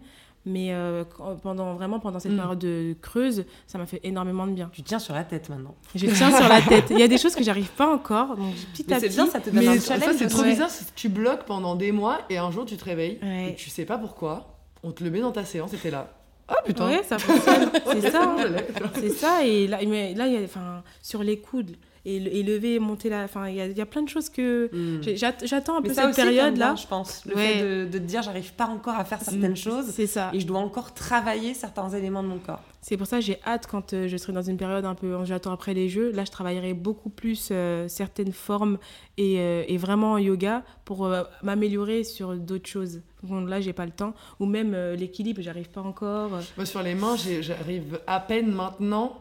[0.47, 1.05] Mais euh,
[1.43, 2.37] pendant, vraiment, pendant cette Mm.
[2.37, 4.69] période de creuse, ça m'a fait énormément de bien.
[4.73, 5.75] Tu tiens sur la tête maintenant.
[5.95, 6.87] Je tiens sur la tête.
[6.91, 8.37] Il y a des choses que j'arrive pas encore.
[8.37, 9.17] Donc, petit Mais à c'est petit.
[9.17, 10.17] bien, ça te donne Mais un ça, challenge.
[10.19, 10.51] c'est trop ouais.
[10.51, 13.51] bizarre, c'est tu bloques pendant des mois et un jour tu te réveilles Ouais.
[13.51, 14.59] et tu sais pas pourquoi.
[14.83, 16.13] On te le met dans ta séance et t'es là.
[16.47, 16.89] Ah putain!
[16.89, 17.71] Ouais, ça fonctionne.
[17.93, 18.23] c'est ça.
[18.39, 18.91] hein.
[18.97, 19.47] C'est ça.
[19.47, 21.75] Et là, mais là il y a, enfin, sur les coudes
[22.07, 23.23] et, le- et lever, monter là.
[23.25, 25.17] Enfin, il y a, il y a plein de choses que Mm.
[25.17, 26.75] j'att- j'attends un peu ça cette période-là.
[26.77, 27.25] je pense.
[27.27, 27.43] Le Ouais.
[27.55, 30.31] fait de, de te dire, j'arrive pas encore à faire certaines choses C'est ça.
[30.33, 32.61] et je dois encore travailler certains éléments de mon corps.
[32.83, 35.17] C'est pour ça que j'ai hâte quand euh, je serai dans une période un peu,
[35.25, 36.11] j'attends après les jeux.
[36.13, 38.77] Là, je travaillerai beaucoup plus euh, certaines formes
[39.17, 43.01] et, euh, et vraiment en yoga pour euh, m'améliorer sur d'autres choses.
[43.23, 44.13] Bon, là, j'ai pas le temps.
[44.39, 46.33] Ou même euh, l'équilibre, j'arrive pas encore.
[46.59, 49.17] Moi, sur les mains, j'arrive à peine maintenant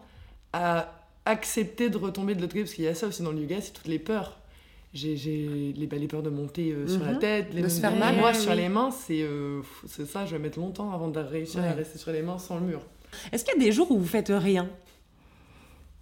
[0.52, 0.90] à
[1.26, 3.62] accepter de retomber de l'autre côté, parce qu'il y a ça aussi dans le yoga,
[3.62, 4.40] c'est toutes les peurs.
[4.94, 7.20] J'ai j'ai les, bah, les peurs de monter euh, sur la Mhm.
[7.20, 8.16] tête, les De se faire mal.
[8.16, 11.64] Moi, sur les mains, c'est euh, c'est ça, je vais mettre longtemps avant de réussir
[11.64, 12.82] à rester sur les mains sans le mur.
[13.32, 14.70] Est-ce qu'il y a des jours où vous faites rien?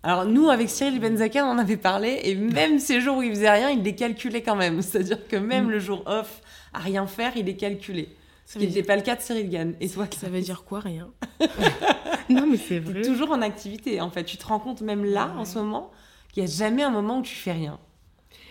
[0.04, 3.30] Alors nous, avec Cyril Benzaken, on en avait parlé, et même ces jours où il
[3.30, 4.82] faisait rien, il les calculait quand même.
[4.82, 5.72] C'est-à-dire que même Mm.
[5.72, 6.42] le jour off,
[6.74, 8.10] à rien faire, il est calculé.
[8.46, 9.74] Ce Ça qui n'était pas le cas de Cyril Gann.
[9.80, 11.10] Et toi, Ça veut dire quoi, rien
[12.30, 13.02] Non, mais c'est vrai.
[13.02, 14.24] toujours en activité, en fait.
[14.24, 15.92] Tu te rends compte même là, en ce moment,
[16.34, 17.80] qu'il n'y a jamais un moment où tu fais rien.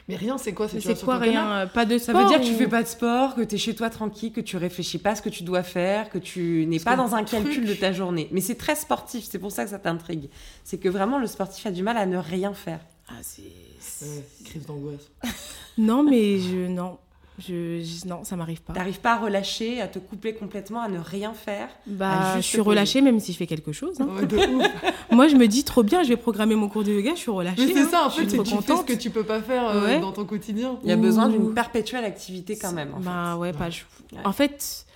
[0.08, 2.44] Mais rien, c'est quoi C'est quoi, rien euh, Pas de Ça sport veut dire que
[2.46, 5.10] tu fais pas de sport, que tu es chez toi tranquille, que tu réfléchis pas
[5.10, 7.74] à ce que tu dois faire, que tu n'es pas dans un truc- calcul de
[7.74, 8.28] ta journée.
[8.32, 10.28] Mais c'est très sportif, c'est pour ça que ça t'intrigue.
[10.64, 12.80] C'est que vraiment le sportif a du mal à ne rien faire.
[13.08, 13.42] Ah, c'est-
[13.78, 15.10] c'est- Ouais, crise d'angoisse.
[15.78, 16.66] Non, mais je.
[16.66, 16.98] Non.
[17.40, 18.72] Je, je- non, ça m'arrive pas.
[18.74, 21.68] T'arrives pas à relâcher, à te couper complètement, à ne rien faire.
[21.86, 24.00] Bah, je suis relâchée même si je fais quelque chose.
[24.00, 24.08] hein.
[24.16, 24.66] Ouais, de ouf.
[25.10, 27.30] Moi, je me dis trop bien, je vais programmer mon cours de yoga, je suis
[27.30, 27.66] relâchée.
[27.66, 27.88] Mais c'est hein.
[27.90, 28.86] ça, en Je fait, suis c'est trop que tu fais ce contente.
[28.86, 30.00] que tu peux pas faire euh, Ouais.
[30.00, 30.76] dans ton quotidien.
[30.84, 32.92] Il y a besoin d'une perpétuelle activité quand même.
[32.94, 33.68] En Bah ouais, pas.
[34.24, 34.86] En fait,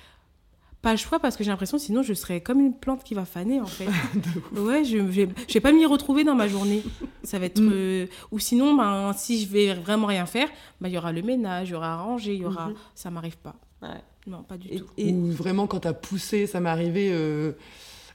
[0.84, 3.24] pas le choix parce que j'ai l'impression sinon je serais comme une plante qui va
[3.24, 3.86] faner en fait.
[4.56, 6.82] ouais, je, je, vais- je vais pas m'y retrouver dans ma journée.
[7.24, 7.70] Ça va être Mm.
[7.72, 10.48] euh, ou sinon ben si je vais vraiment rien faire,
[10.80, 12.74] ben il y aura le ménage, il y aura à ranger, il y aura Mhm.
[12.94, 13.56] ça m'arrive pas.
[13.82, 13.88] Ouais.
[14.26, 14.86] Non, pas du tout.
[14.96, 17.52] Et- Ou vraiment, quand t'as poussé, ça m'est arrivé euh,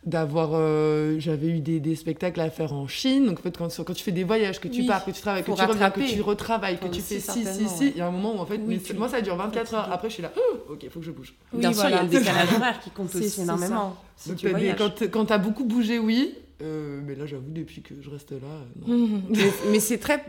[0.05, 0.51] d'avoir.
[0.53, 3.25] euh, J'avais eu des, des spectacles à faire en Chine.
[3.25, 4.87] Donc, en fait, quand, quand tu fais des voyages, que tu Oui.
[4.87, 7.43] pars, que tu travailles, que tu reviens, que tu retravailles, que tu fais ci, ci,
[7.43, 7.91] certainement, ci, ouais.
[7.95, 9.35] il y a un moment où, en fait, Oui, mais tu- c'est- moi, ça dure
[9.35, 9.89] 24 heures.
[9.91, 11.33] Après, je suis là, oh, ok, faut que je bouge.
[11.53, 13.95] bien sûr, il y a le décalage horaire qui compte aussi énormément.
[14.15, 16.35] Si Donc, tu quand quand t'as beaucoup bougé, oui.
[16.61, 19.21] Euh, mais là, j'avoue, depuis que je reste là, euh, non.
[19.29, 19.37] Mais,
[19.71, 20.25] mais c'est très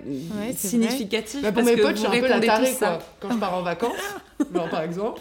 [0.57, 1.43] significatif.
[1.43, 2.99] Bah, pour parce mes que potes, je suis un peu la tarée, quoi.
[3.19, 3.97] Quand je pars en vacances,
[4.55, 5.21] genre, par exemple.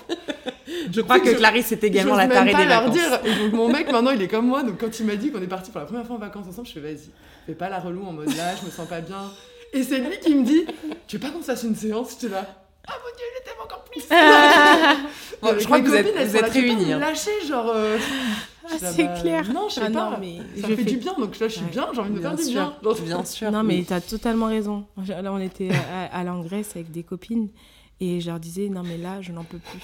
[0.91, 2.95] Je crois que Clarisse est également la tarée même pas des leur vacances.
[2.95, 3.19] dire.
[3.25, 4.61] Et donc mon mec maintenant il est comme moi.
[4.61, 6.67] Donc quand il m'a dit qu'on est parti pour la première fois en vacances ensemble,
[6.67, 7.09] je fais vas-y,
[7.47, 9.31] fais pas la relou en mode là, je me sens pas bien.
[9.73, 10.65] Et c'est lui qui me dit,
[11.07, 12.11] tu veux pas qu'on se fasse une séance?
[12.21, 12.45] J'étais là.
[12.87, 14.03] Ah mon dieu, je t'aime encore plus.
[15.41, 16.99] Bon, je crois que vous êtes- vous êtes réunis, me hein.
[16.99, 17.71] Lâcher genre.
[17.73, 17.97] euh,
[18.71, 19.53] Ah, là, c'est bah, clair.
[19.53, 20.11] Non, je sais Ah pas.
[20.11, 21.71] non, mais Ça je fait fais- du bien, donc là je suis Ouais.
[21.71, 22.73] bien, j'ai envie de me faire du bien.
[22.83, 23.51] Genre, bien sûr.
[23.51, 24.85] Non, mais tu as totalement raison.
[25.07, 27.49] Là, on était à, à en Grèce avec des copines
[28.01, 29.79] Et je leur disais, non mais là, je n'en peux plus.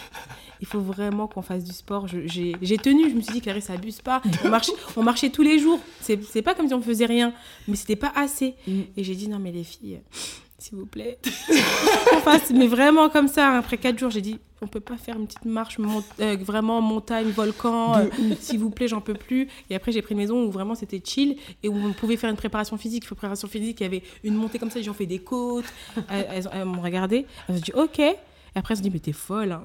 [0.62, 2.08] Il faut vraiment qu'on fasse du sport.
[2.08, 4.22] J'ai tenu, je me suis dit, Clarisse, abuse pas.
[4.46, 5.80] On marchait, on marchait tous les jours.
[6.00, 7.34] C'est c'est pas comme si on faisait rien,
[7.68, 8.56] mais c'était pas assez.
[8.68, 8.82] Mm.
[8.96, 10.00] Et j'ai dit, non mais les filles,
[10.66, 11.18] s'il vous plaît,
[12.54, 13.58] mais vraiment comme ça.
[13.58, 16.82] Après quatre jours, j'ai dit, on peut pas faire une petite marche, mont- euh, vraiment
[16.82, 18.06] montagne, volcan, euh,
[18.40, 19.48] s'il vous plaît, j'en peux plus.
[19.70, 22.30] Et après, j'ai pris une maison où vraiment c'était chill et où on pouvait faire
[22.30, 23.04] une préparation physique.
[23.04, 25.66] Une préparation physique, il y avait une montée comme ça, j'ai fait des côtes.
[26.10, 28.02] Elles, elles- elles m'ont regardé, elles ont dit, ok.
[28.56, 29.52] Et après, elles ont dit, mais t'es folle.
[29.52, 29.64] hein.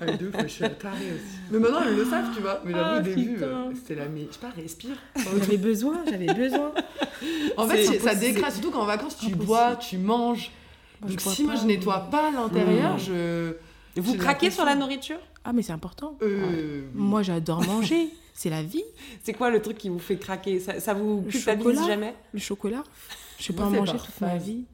[0.00, 1.38] Ah, de ouf, je suis tarée aussi.
[1.50, 2.60] Mais maintenant, elles le savent, tu vois.
[2.64, 3.46] Mais j'avoue, Ah, au début, putain.
[3.46, 4.96] euh, c'était la mais Je sais pas, respire.
[5.38, 6.72] J'avais besoin, j'avais besoin.
[7.56, 9.44] En fait, ça décrase, surtout qu'en vacances, tu Impossible.
[9.46, 10.50] bois, tu manges.
[11.00, 13.00] Moi, je Donc si moi, pas, je nettoie mais- pas l'intérieur, Mmh.
[13.00, 13.52] je...
[14.00, 15.18] Vous craquez sur la nourriture?
[15.44, 16.18] Ah, mais c'est important.
[16.22, 18.08] Euh, Moi, j'adore manger.
[18.38, 18.82] C'est la vie.
[19.22, 20.60] C'est quoi le truc qui vous fait craquer?
[20.60, 22.14] Ça, ça vous culpabilise jamais?
[22.34, 22.82] Le chocolat,
[23.38, 24.64] je peux Moi, en c'est manger toute ma vie.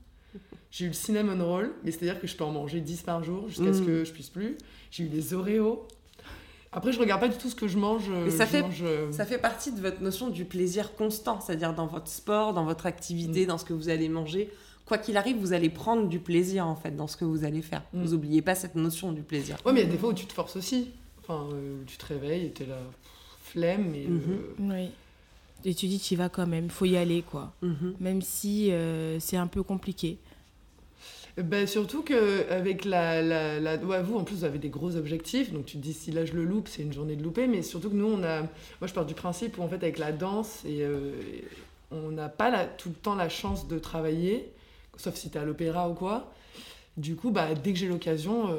[0.72, 3.46] J'ai eu le cinnamon roll, mais c'est-à-dire que je peux en manger 10 par jour
[3.48, 3.86] jusqu'à ce Mm.
[3.86, 4.56] que je puisse plus.
[4.90, 5.86] J'ai eu les Oreos.
[6.72, 8.08] Après, je regarde pas du tout ce que je mange.
[8.08, 11.38] Mais ça je fait- mange, euh, Ça fait partie de votre notion du plaisir constant,
[11.40, 14.50] c'est-à-dire dans votre sport, dans votre activité, dans ce que vous allez manger.
[14.86, 17.60] Quoi qu'il arrive, vous allez prendre du plaisir en fait dans ce que vous allez
[17.62, 17.82] faire.
[17.92, 18.02] Mm.
[18.02, 19.58] Vous oubliez pas cette notion du plaisir.
[19.66, 20.90] Ouais, mais il y a des fois où tu te forces aussi.
[21.22, 23.94] Enfin, euh, où tu te réveilles et t'es là, pff, flemme.
[23.94, 24.22] Et, Mhm.
[24.30, 24.90] euh, Oui.
[25.64, 26.70] Et tu dis, tu y vas quand même.
[26.70, 27.52] faut y aller, quoi.
[27.62, 27.94] Mhm.
[28.00, 30.18] Même si euh, c'est un peu compliqué.
[31.38, 35.50] Ben, surtout qu'avec la, la, la- ouais, vous, en plus, vous avez des gros objectifs.
[35.52, 37.46] Donc, tu te dis, si là, je le loupe, c'est une journée de louper.
[37.46, 38.40] Mais surtout que nous, on a...
[38.42, 38.48] Moi,
[38.86, 41.12] je pars du principe où, en fait, avec la danse, et, euh,
[41.90, 44.52] on n'a pas la- tout le temps la chance de travailler,
[44.98, 46.32] sauf si t'es à l'opéra ou quoi.
[46.98, 48.56] Du coup, bah, dès que j'ai l'occasion, euh,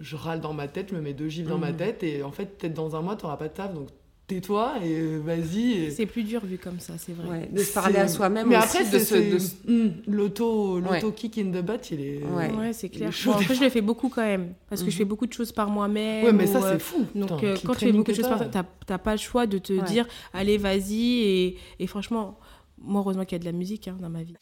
[0.00, 1.76] je râle dans ma tête, je me mets deux gifles dans ma Mhm.
[1.76, 2.02] tête.
[2.04, 3.74] Et en fait, peut-être dans un mois, t'auras pas de taf.
[3.74, 3.88] Donc,
[4.34, 5.72] tais-toi et vas-y.
[5.72, 7.28] et- C'est plus dur vu comme ça, c'est vrai.
[7.28, 9.92] Ouais, de se parler C'est- à soi-même Mais aussi, après, de c'est de c'est- hum,
[10.06, 11.12] l'auto, l'auto Ouais.
[11.14, 12.22] kick in the butt, il est.
[12.24, 12.50] Ouais.
[12.52, 13.10] Ouais, c'est clair.
[13.24, 14.54] Bon, après, je le fais beaucoup quand même.
[14.68, 14.92] Parce que Mhm.
[14.92, 16.24] je fais beaucoup de choses par moi-même.
[16.24, 17.06] Ouais, mais ça, ou, euh, c'est fou.
[17.14, 19.18] Donc, Putain, euh, quand tu fais beaucoup de choses, par toi, t'as t'as pas le
[19.18, 19.82] choix de te Ouais.
[19.84, 21.02] dire, allez, vas-y.
[21.22, 22.38] Et, et franchement,
[22.78, 24.34] moi, heureusement qu'il y a de la musique hein, dans ma vie.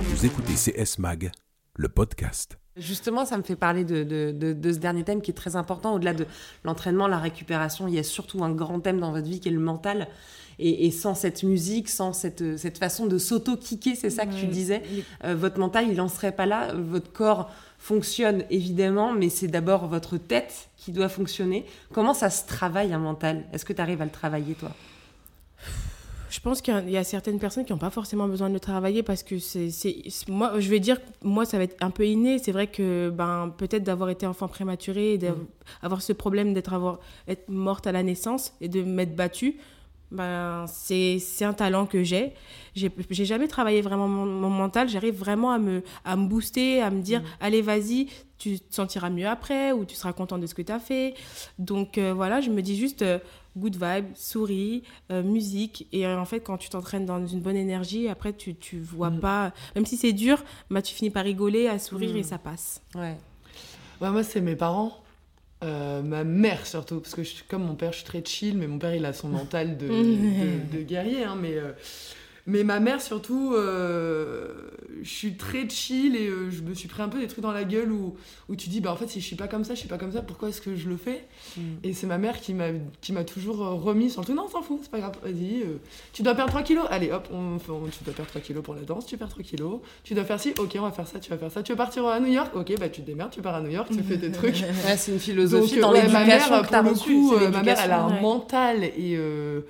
[0.00, 1.30] Vous écoutez CS Mag,
[1.76, 2.58] le podcast.
[2.80, 5.54] Justement, ça me fait parler de, de- de- de ce dernier thème qui est très
[5.54, 5.94] important.
[5.94, 6.26] Au-delà de
[6.64, 9.52] l'entraînement, la récupération, il y a surtout un grand thème dans votre vie qui est
[9.52, 10.08] le mental.
[10.58, 14.46] Et, et sans cette musique, sans cette, cette façon de s'auto-kicker, c'est ça que tu
[14.46, 14.82] disais,
[15.24, 16.74] euh, votre mental, il n'en serait pas là.
[16.74, 21.64] Votre corps fonctionne évidemment, mais c'est d'abord votre tête qui doit fonctionner.
[21.94, 23.44] Comment ça se travaille un mental?
[23.54, 24.70] Est-ce que tu arrives à le travailler, toi?
[26.40, 28.48] Je pense qu'il y a- il y a certaines personnes qui n'ont pas forcément besoin
[28.48, 29.68] de le travailler parce que c'est,
[30.26, 32.38] moi, je vais dire, moi, ça va être un peu inné.
[32.38, 36.98] C'est vrai que ben, peut-être d'avoir été enfant prématuré, d'avoir ce problème d'être avoir,
[37.28, 39.58] être morte à la naissance et de m'être battue,
[40.10, 42.32] ben, c'est, un talent que j'ai.
[42.74, 42.90] J'ai,
[43.26, 44.88] jamais travaillé vraiment mon, mon mental.
[44.88, 48.06] J'arrive vraiment à me, à me booster, à me dire, allez, vas-y,
[48.38, 51.14] tu te sentiras mieux après ou tu seras content de ce que tu as fait.
[51.58, 53.18] Donc euh, voilà, je me dis juste euh,
[53.56, 55.86] good vibe, souris, euh, musique.
[55.92, 59.10] Et euh, en fait, quand tu t'entraînes dans une bonne énergie, après, tu, tu vois
[59.10, 59.20] Mm.
[59.20, 62.18] pas, même si c'est dur, bah, tu finis par rigoler, à sourire Mm.
[62.18, 62.80] et ça passe.
[62.94, 63.16] Ouais.
[64.00, 64.96] Ouais, moi, c'est mes parents.
[65.62, 68.66] Euh, ma mère surtout, parce que je, comme mon père, je suis très chill, mais
[68.66, 69.88] mon père, il a son mental de,
[70.72, 71.24] de, de guerrier.
[71.24, 71.72] hein, mais, euh,
[72.50, 74.48] mais ma mère surtout, euh,
[75.02, 77.52] je suis très chill et euh, je me suis pris un peu des trucs dans
[77.52, 78.14] la gueule où,
[78.48, 79.96] où tu dis, bah en fait, si je suis pas comme ça, je suis pas
[79.98, 81.24] comme ça, pourquoi est-ce que je le fais
[81.56, 81.60] Mm.
[81.82, 82.66] Et c'est ma mère qui m'a
[83.00, 84.36] qui m'a toujours euh, remis sur le truc.
[84.36, 85.16] Non, on s'en fout, c'est pas grave.
[85.24, 85.78] Vas-y, euh,
[86.12, 86.84] tu dois perdre 3 kilos.
[86.90, 89.30] Allez, hop, on, fait- on- tu dois perdre 3 kilos pour la danse, tu perds
[89.30, 89.80] 3 kilos.
[90.04, 91.62] Tu dois faire ci, ok, on va faire ça, tu vas faire ça.
[91.64, 92.54] Tu veux partir à New York?
[92.54, 94.54] Ok, bah tu te démerdes, tu pars à New York, tu fais tes trucs.
[94.86, 97.36] Ouais, c'est une philosophie Donc, dans ouais, ma l'éducation mère, que t'as pour le coup,
[97.50, 98.20] ma mère, elle a un ouais.
[98.20, 99.62] mental et euh,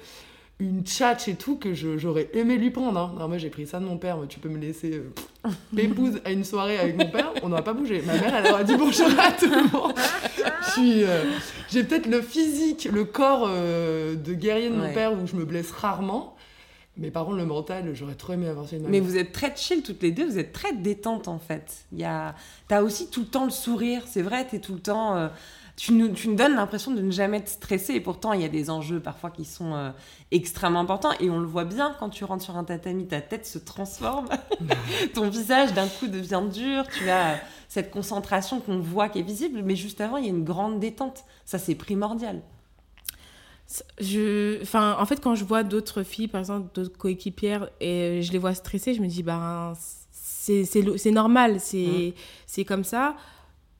[0.61, 2.99] une tchatch et tout que j'aurais aimé lui prendre.
[3.01, 3.12] hein.
[3.16, 4.18] Alors, moi, j'ai pris ça de mon père.
[4.29, 7.73] Tu peux me laisser euh, pépouze à une soirée avec mon père, on n'aurait pas
[7.73, 8.03] bougé.
[8.07, 9.94] Ma mère, elle aurait dit bonjour à tout le monde.
[10.79, 11.25] Euh,
[11.68, 14.92] j'ai peut-être le physique, le corps euh, de guerrier de mon Ouais.
[14.94, 16.37] père où je me blesse rarement.
[16.96, 19.83] Mais par contre, le mental, j'aurais trop aimé avoir ça Mais vous êtes très chill
[19.83, 21.85] toutes les deux, vous êtes très détente en fait.
[21.92, 22.35] Il y a...
[22.68, 25.31] T'as aussi tout le temps le sourire, c'est vrai, t'es tout le temps...
[25.81, 28.43] euh, Tu nous, tu nous donnes l'impression de ne jamais être stressé et pourtant il
[28.43, 29.90] y a des enjeux parfois qui sont euh,
[30.31, 31.12] extrêmement importants.
[31.21, 34.29] Et on le voit bien quand tu rentres sur un tatami, ta tête se transforme,
[35.14, 37.37] ton visage d'un coup devient dur, tu as euh,
[37.69, 40.81] cette concentration qu'on voit qui est visible, mais juste avant il y a une grande
[40.81, 42.43] détente, ça c'est primordial.
[44.01, 48.33] Je, enfin, en fait, quand je vois d'autres filles, par exemple, d'autres coéquipières, et je
[48.33, 49.75] les vois stressées, je me dis, ben,
[50.11, 52.14] c'est, normal, c'est,
[52.47, 53.14] c'est comme ça.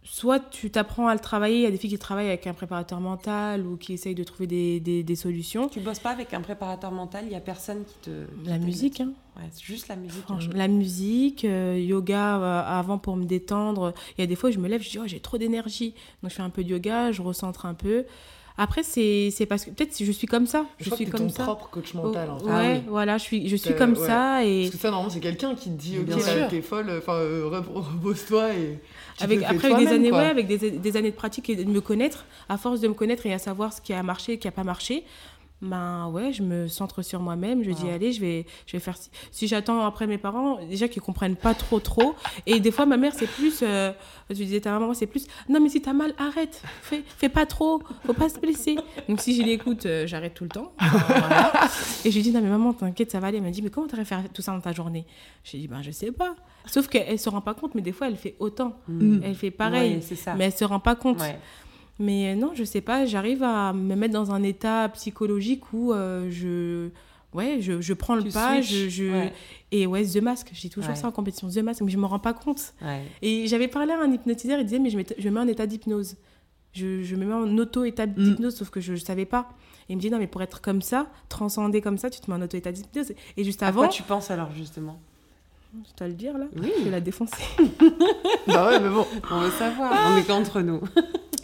[0.03, 2.55] Soit tu t'apprends à le travailler, il y a des filles qui travaillent avec un
[2.55, 5.69] préparateur mental ou qui essayent de trouver des, des, des solutions.
[5.69, 8.25] Tu bosses pas avec un préparateur mental, il y a personne qui te.
[8.43, 9.13] qui La musique, hein.
[9.37, 10.23] Ouais, c'est juste la musique.
[10.23, 10.59] Franchement, hein.
[10.59, 13.95] la musique, euh, yoga euh, avant pour me détendre.
[14.17, 15.95] Il y a des fois où je me lève, je dis oh, j'ai trop d'énergie.
[16.23, 18.05] Donc je fais un peu de yoga, je recentre un peu.
[18.63, 21.29] Après c'est parce que peut-être je suis comme ça, Je, je, crois suis que comme
[21.29, 21.45] ton ça.
[21.45, 22.29] propre coach Oh, mental.
[22.31, 22.45] en fait.
[22.45, 22.83] ouais, Ah oui.
[22.89, 24.07] voilà, je suis je suis comme ouais.
[24.07, 27.15] ça et Parce que ça, normalement, c'est quelqu'un qui te dit Ok, t'es folle, enfin,
[27.15, 28.79] euh, re- repose-toi et.
[29.15, 31.49] tu te avec le après avec des années ouais, avec des, des années de pratique
[31.49, 34.03] et de me connaître, à force de me connaître et à savoir ce qui a
[34.03, 35.05] marché et qui a pas marché.
[35.63, 37.63] Ben ouais, je me centre sur moi-même.
[37.63, 38.97] Je dis allez, je vais, je vais faire.
[39.31, 42.15] Si, j'attends après mes parents, déjà qu'ils comprennent pas trop trop.
[42.47, 43.61] Et des fois, ma mère c'est plus.
[43.63, 43.93] euh,
[44.31, 45.27] je disais ta maman c'est plus.
[45.49, 46.63] Non mais si t'as mal, arrête.
[46.83, 47.83] Fais, fais pas trop.
[48.07, 48.77] Faut pas se blesser.
[49.09, 50.73] Donc si je l'écoute, euh, j'arrête tout le temps.
[50.79, 51.53] Voilà.
[52.05, 53.37] Et je lui dis non mais maman t'inquiète ça va aller.
[53.39, 55.05] Elle m'a dit mais comment t'aurais fait tout ça dans ta journée?
[55.45, 56.37] J'ai dit ben je sais pas.
[56.67, 58.77] Sauf qu'elle se rend pas compte, mais des fois elle fait autant.
[58.89, 59.21] Mm.
[59.25, 59.97] Elle fait pareil.
[59.97, 60.35] Ouais, c'est ça.
[60.35, 61.21] Mais elle se rend pas compte.
[61.21, 61.39] Ouais.
[62.01, 65.93] Mais euh, non, je sais pas, j'arrive à me mettre dans un état psychologique où
[65.93, 66.89] euh, je
[67.37, 69.33] ouais, je, je prends le Tu pas, je, switches, je- ouais.
[69.71, 70.97] et ouais, The Mask, dis toujours Ouais.
[70.97, 72.73] ça en compétition, The Mask, mais je me rends pas compte.
[72.83, 73.03] Ouais.
[73.23, 75.47] Et j'avais parlé à un hypnotiseur, il disait mais je, m'étais- je me mets en
[75.49, 76.17] état d'hypnose.
[76.73, 78.15] Je, je me mets en auto-état Mm.
[78.15, 79.49] d'hypnose, sauf que je ne savais pas.
[79.89, 82.31] Et il me dit non, mais pour être comme ça, transcender comme ça, tu te
[82.31, 83.13] mets en auto-état d'hypnose.
[83.37, 84.99] Et juste À avant, quoi tu penses alors justement?
[85.75, 86.73] Je dois le dire là, Oui.
[86.79, 87.37] je vais la défoncer.
[88.47, 89.07] Bah ouais, mais bon.
[89.31, 89.93] On veut savoir.
[90.13, 90.81] On est qu'entre nous.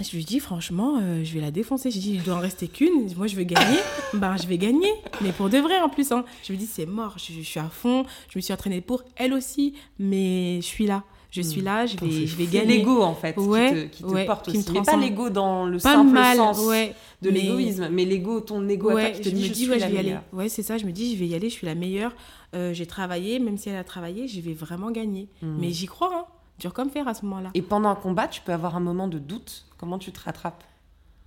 [0.01, 1.91] Je lui dis franchement, euh, je vais la défoncer.
[1.91, 3.13] J'ai dit, il doit en rester qu'une.
[3.17, 3.79] Moi, je veux gagner.
[4.15, 4.93] ben, je vais gagner.
[5.23, 6.13] Mais pour de vrai en plus.
[6.13, 6.25] Hein.
[6.45, 7.17] Je lui dis, c'est mort.
[7.19, 8.05] Je, je suis à fond.
[8.31, 9.75] Je me suis entraînée pour elle aussi.
[9.99, 11.03] Mais je suis là.
[11.31, 11.85] Je suis là.
[11.87, 12.79] Je vais, je vais gagner.
[12.79, 14.73] l'ego en fait Ouais, qui te, qui te ouais, porte qui me aussi.
[14.73, 16.37] Mais pas l'ego dans le Pas simple mal.
[16.37, 16.95] sens ouais.
[17.21, 19.63] de l'égoïsme, mais l'ego, ton ego à toi qui te je dit me je dis,
[19.63, 20.17] suis ouais, la je vais y aller.
[20.33, 20.79] Ouais, c'est ça.
[20.79, 21.51] Je me dis, je vais y aller.
[21.51, 22.13] Je suis la meilleure.
[22.55, 23.39] Euh, j'ai travaillé.
[23.39, 25.29] Même si elle a travaillé, je vais vraiment gagner.
[25.43, 25.57] Hmm.
[25.61, 26.11] Mais j'y crois.
[26.15, 26.25] Hein.
[26.59, 27.51] Dur comme fer à ce moment-là.
[27.55, 29.67] Et pendant un combat, tu peux avoir un moment de doute.
[29.79, 30.65] Comment tu te rattrapes?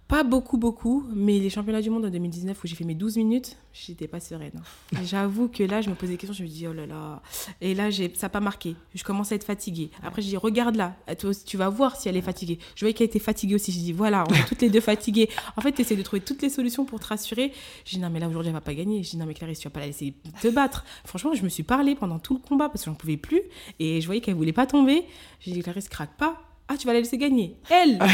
[0.09, 3.17] Pas beaucoup, beaucoup, mais les championnats du monde en 2019 où j'ai fait mes 12
[3.17, 4.59] minutes, j'étais pas sereine.
[5.03, 7.21] J'avoue que là, je me posais des questions, je me dis, oh là là.
[7.61, 8.75] Et là, ça n'a pas marqué.
[8.95, 9.91] Je commence à être fatiguée.
[10.01, 10.95] Après, je dis, regarde là,
[11.25, 12.57] aussi, tu vas voir si elle est fatiguée.
[12.73, 13.71] Je voyais qu'elle était fatiguée aussi.
[13.71, 15.29] Je dis, voilà, on est toutes les deux fatiguées.
[15.55, 17.53] En fait, tu essaies de trouver toutes les solutions pour te rassurer.
[17.85, 19.03] Je dis, non, mais là, aujourd'hui, elle va pas gagner.
[19.03, 20.85] Je dis, non, mais Clarisse, tu vas pas la laisser te battre.
[21.05, 23.43] Franchement, je me suis parlé pendant tout le combat parce que j'en pouvais plus.
[23.77, 25.05] Et je voyais qu'elle voulait pas tomber.
[25.39, 26.48] J'ai dit, Clarisse, craque pas.
[26.69, 27.55] Ah, tu vas la laisser gagner.
[27.69, 27.97] Elle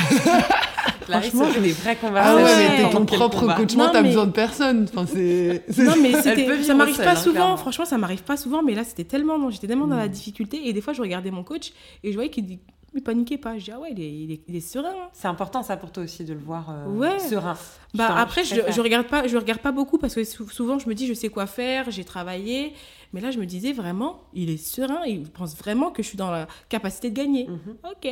[1.05, 2.37] Clarisse, Franchement, c'est des vraies Ah conversations.
[2.37, 3.53] ouais, ouais, mais t'es ton propre combat.
[3.55, 4.87] coach Non, mental, t'as mais- besoin de personne.
[4.91, 5.63] Enfin, c'est.
[5.77, 6.13] Non, mais
[6.63, 7.33] ça m'arrive pas hein, souvent.
[7.35, 7.57] clairement.
[7.57, 8.63] Franchement, ça m'arrive pas souvent.
[8.63, 10.67] Mais là, c'était tellement, non, j'étais tellement dans la difficulté.
[10.67, 12.59] Et des fois, je regardais mon coach et je voyais qu'il dit,
[12.95, 13.57] il paniquait pas.
[13.57, 14.89] Je dis, ah ouais, il est, il est, il est serein.
[14.89, 15.09] hein.
[15.13, 17.19] C'est important ça pour toi aussi de le voir euh, Ouais.
[17.19, 17.53] serein.
[17.93, 18.71] Bah Putain, après, je, préfère.
[18.73, 21.13] je regarde pas, je regarde pas beaucoup parce que sou- souvent, je me dis, je
[21.13, 22.73] sais quoi faire, j'ai travaillé.
[23.13, 25.03] Mais là, je me disais vraiment, il est serein.
[25.07, 27.47] Il pense vraiment que je suis dans la capacité de gagner.
[27.47, 27.75] Mhm.
[27.91, 28.11] Ok.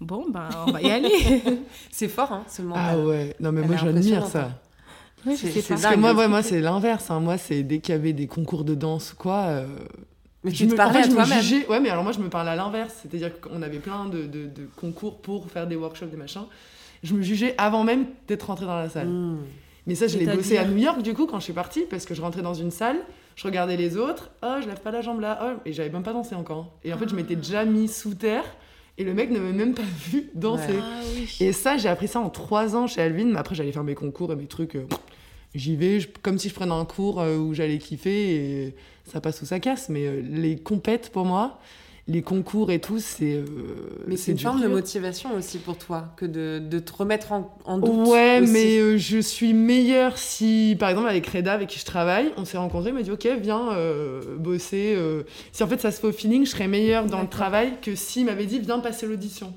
[0.00, 1.10] Bon, ben, on va y aller.
[1.90, 2.82] C'est fort, hein, ce mental.
[2.84, 4.50] Ah ouais, non, mais Elle moi j'admire ça.
[5.26, 5.68] Ouais, je C'est-.
[5.68, 7.10] Parce que moi, ouais, moi c'est l'inverse.
[7.10, 7.20] hein.
[7.20, 9.42] Moi, c'est dès qu'il y avait des concours de danse ou quoi.
[9.42, 9.66] euh,
[10.44, 11.40] Mais je tu te me- en parlais fait, à toi-même.
[11.40, 12.94] jugeais- Ouais, mais alors moi, je me parlais à l'inverse.
[13.02, 16.42] C'est-à-dire qu'on avait plein de, de- de concours pour faire des workshops, des machins.
[17.02, 19.08] Je me jugeais avant même d'être rentrée dans la salle.
[19.08, 19.38] Mmh.
[19.86, 22.04] Mais ça, je l'ai bossé à New York, du coup, quand je suis partie, parce
[22.04, 22.98] que je rentrais dans une salle,
[23.34, 26.04] je regardais les autres, oh, je lève pas la jambe là, oh, et j'avais même
[26.04, 26.72] pas dansé encore.
[26.84, 28.44] Et en fait, je m'étais déjà mis sous terre,
[28.98, 30.68] et le mec ne m'avait même pas vu danser.
[30.74, 30.78] Ouais.
[30.80, 31.36] Ah oui.
[31.40, 33.96] Et ça, j'ai appris ça en trois ans chez Alvin, mais après, j'allais faire mes
[33.96, 34.76] concours et mes trucs.
[34.76, 34.86] euh,
[35.54, 38.34] J'y vais, je- comme si je prenais un cours euh, où j'allais kiffer,
[38.66, 39.88] et ça passe ou ça casse.
[39.90, 41.58] Mais euh, les compètes, pour moi,
[42.08, 43.34] les concours et tout, c'est.
[43.34, 43.44] euh,
[44.06, 47.54] Mais c'est une forme de motivation aussi pour toi que de, de te remettre en,
[47.64, 48.08] en doute.
[48.08, 48.50] Ouais, aussi.
[48.52, 52.44] mais euh, je suis meilleure si, par exemple, avec Reda, avec qui je travaille, on
[52.44, 54.94] s'est rencontrés, il m'a dit, ok, viens euh, bosser.
[54.96, 55.22] euh.
[55.52, 57.94] Si en fait ça se fait au feeling, je serais meilleure dans le travail que
[57.94, 59.52] s'il m'avait dit, viens passer l'audition.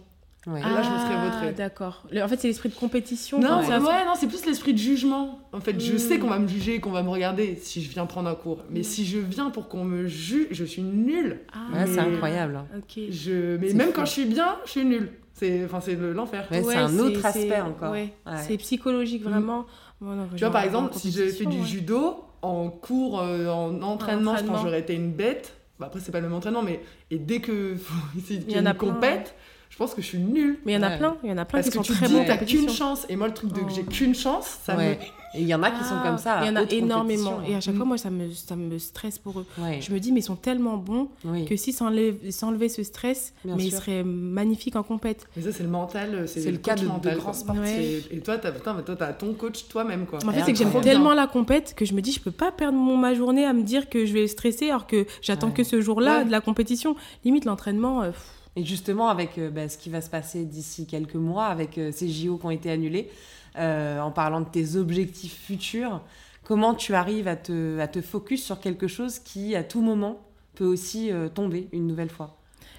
[0.48, 0.60] Ouais.
[0.60, 1.52] Et là, je me serais Ah, vautrée.
[1.54, 2.04] D'accord.
[2.24, 3.40] En fait, c'est l'esprit de compétition.
[3.40, 5.40] Non, ouais, ça- non, c'est plus l'esprit de jugement.
[5.54, 5.98] En fait, je Mm.
[5.98, 8.60] sais qu'on va me juger, qu'on va me regarder si je viens prendre un cours.
[8.70, 8.84] Mais Mm.
[8.84, 11.40] si je viens pour qu'on me juge, je suis nulle.
[11.52, 12.58] Ah, Ouais, c'est incroyable.
[12.58, 12.68] hein.
[12.78, 13.04] Ok.
[13.10, 13.58] Je...
[13.58, 13.94] Mais même fou.
[13.96, 15.10] quand je suis bien, je suis nulle.
[15.34, 15.80] C'est enfin,
[16.14, 16.48] l'enfer.
[16.52, 17.92] Ouais, c'est un autre aspect encore.
[17.92, 18.14] ouais.
[18.26, 18.34] Ouais.
[18.48, 19.66] C'est psychologique, vraiment.
[20.00, 23.82] Bon, non, Tu vois, par exemple, si j'avais fait du judo, en cours, euh, en
[23.82, 25.56] entraînement, je pense j'aurais été une bête.
[25.80, 26.80] Bah, après, c'est pas le même entraînement, mais
[27.12, 27.76] et dès que
[28.30, 29.36] Il y en a une compète,
[29.70, 30.60] je pense que je suis nulle.
[30.66, 30.98] Mais il y en a Ouais.
[30.98, 32.70] plein, il y en a plein Parce qui que sont tu très dis, t'as qu'une
[32.70, 33.06] chance.
[33.10, 33.74] Et moi, le truc de que Oh.
[33.76, 35.00] j'ai qu'une chance, ça Ouais.
[35.38, 36.40] Et il y en a qui sont comme ça.
[36.44, 37.42] Il y en a énormément.
[37.46, 37.78] Et à chaque Mm.
[37.80, 39.46] fois, moi, ça me, ça me stresse pour eux.
[39.58, 39.82] Ouais.
[39.82, 41.44] Je me dis, mais ils sont tellement bons Oui.
[41.44, 45.24] que si s'enlève- s'enlever ce stress, Bien mais ils seraient magnifiques en compète.
[45.36, 45.42] me.
[45.42, 46.24] Mais ça, c'est le mental.
[46.30, 48.08] C'est C'est le cas coach de- de grands sportifs.
[48.12, 50.20] Et toi, t'as putain, mais toi, t'as ton coach toi-même, quoi.
[50.26, 52.54] En fait, c'est que j'aime tellement la compète que je me dis, je peux pas
[52.54, 55.54] perdre mon, ma journée à me dire que je vais stresser alors que j'attends Ouais.
[55.54, 56.26] que ce jour-là Ouais.
[56.26, 56.96] de la compétition.
[57.26, 58.12] Limite, l'entraînement, euh,
[58.56, 61.92] Et justement, avec euh, bah, ce qui va se passer d'ici quelques mois, avec euh,
[61.92, 63.10] ces JO qui ont été annulés,
[63.58, 66.02] euh, en parlant de tes objectifs futurs,
[66.44, 70.22] comment tu arrives à te, à te focus sur quelque chose qui, à tout moment,
[70.56, 72.38] peut aussi tomber une nouvelle fois?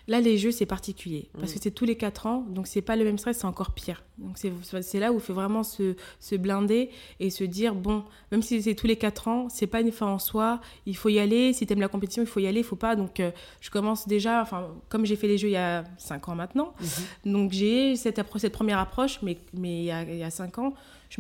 [0.09, 1.29] Là, les jeux, c'est particulier.
[1.39, 1.55] Parce Mm.
[1.57, 4.05] que c'est tous les 4 ans, donc c'est pas le même stress, c'est encore pire.
[4.19, 6.91] Donc c'est là où il faut vraiment se, se blinder
[7.21, 10.07] et se dire bon, même si c'est tous les 4 ans, c'est pas une fin
[10.07, 11.53] en soi, il faut y aller.
[11.53, 12.95] Si t'aimes la compétition, il faut y aller, il faut pas.
[12.97, 16.29] Donc euh, je commence déjà, enfin, comme j'ai fait les jeux il y a 5
[16.29, 16.73] ans maintenant,
[17.25, 20.59] donc j'ai cette, cette première approche, mais, mais il y a, il y a 5
[20.59, 20.73] ans,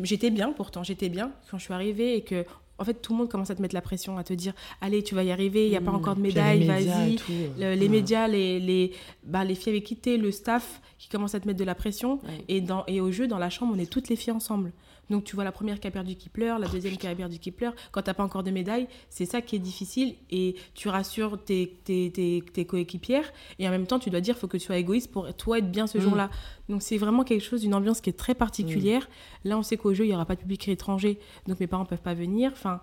[0.02, 2.44] j'étais bien pourtant, j'étais bien quand je suis arrivée et que.
[2.78, 5.02] En fait, tout le monde commence à te mettre la pression, à te dire Allez,
[5.02, 5.96] tu vas y arriver, il n'y a pas Mm.
[5.96, 7.16] encore de médaille, vas-y.
[7.58, 7.88] Le- les ouais.
[7.88, 8.92] médias, les, les,
[9.24, 11.74] bah, les filles avec qui t'es, le staff qui commence à te mettre de la
[11.74, 12.14] pression.
[12.24, 12.44] Ouais.
[12.48, 14.72] Et, dans, et au jeu, dans la chambre, on est toutes les filles ensemble.
[15.10, 17.38] Donc tu vois la première qui a perdu qui pleure, la deuxième qui a perdu
[17.38, 17.74] qui pleure.
[17.92, 20.14] Quand t'as pas encore de médaille, c'est ça qui est difficile.
[20.30, 23.32] Et tu rassures tes, tes, tes, tes coéquipières.
[23.58, 25.70] Et en même temps, tu dois dire faut que tu sois égoïste pour toi être
[25.70, 26.00] bien ce Mm.
[26.00, 26.30] jour-là.
[26.68, 29.08] Donc c'est vraiment quelque chose, une ambiance qui est très particulière.
[29.44, 29.48] Mm.
[29.48, 31.18] Là, on sait qu'au jeu, il y aura pas de public étranger.
[31.46, 32.50] Donc mes parents peuvent pas venir.
[32.52, 32.80] Enfin,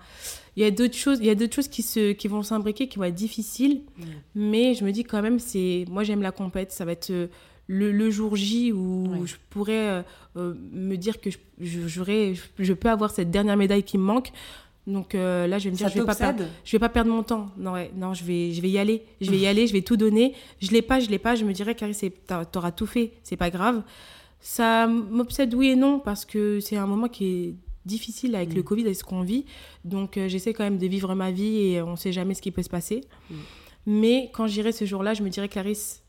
[0.55, 2.88] il y a d'autres choses, il y a d'autres choses qui, se, qui vont s'imbriquer,
[2.88, 3.81] qui vont être difficiles.
[3.97, 4.03] Mm.
[4.36, 7.27] Mais je me dis quand même, c'est moi j'aime la compète, ça va être euh,
[7.67, 10.02] le, le jour J où je pourrais euh,
[10.38, 11.38] euh, me dire que je,
[11.88, 14.32] je, je peux avoir cette dernière médaille qui me manque.
[14.86, 16.89] Donc euh, là, je vais me dire, Ça je vais pas perdre, je vais pas
[16.89, 17.47] perdre mon temps.
[17.58, 19.82] Non, ouais, non, je vais, je vais y aller, je vais y aller, je vais
[19.82, 20.34] tout donner.
[20.62, 21.36] Je l'ai pas, je l'ai pas.
[21.36, 21.95] Je me dirais, Carrie,
[22.52, 23.82] t'auras tout fait, c'est pas grave.
[24.41, 28.56] Ça m'obsède oui et non parce que c'est un moment qui est difficile avec Mm.
[28.56, 29.45] le Covid et ce qu'on vit.
[29.86, 32.52] Donc euh, j'essaie quand même de vivre ma vie et on sait jamais ce qui
[32.52, 33.02] peut se passer.
[33.32, 33.36] Mm.
[33.86, 36.02] Mais quand j'irai ce jour-là, je me dirais, Clarisse,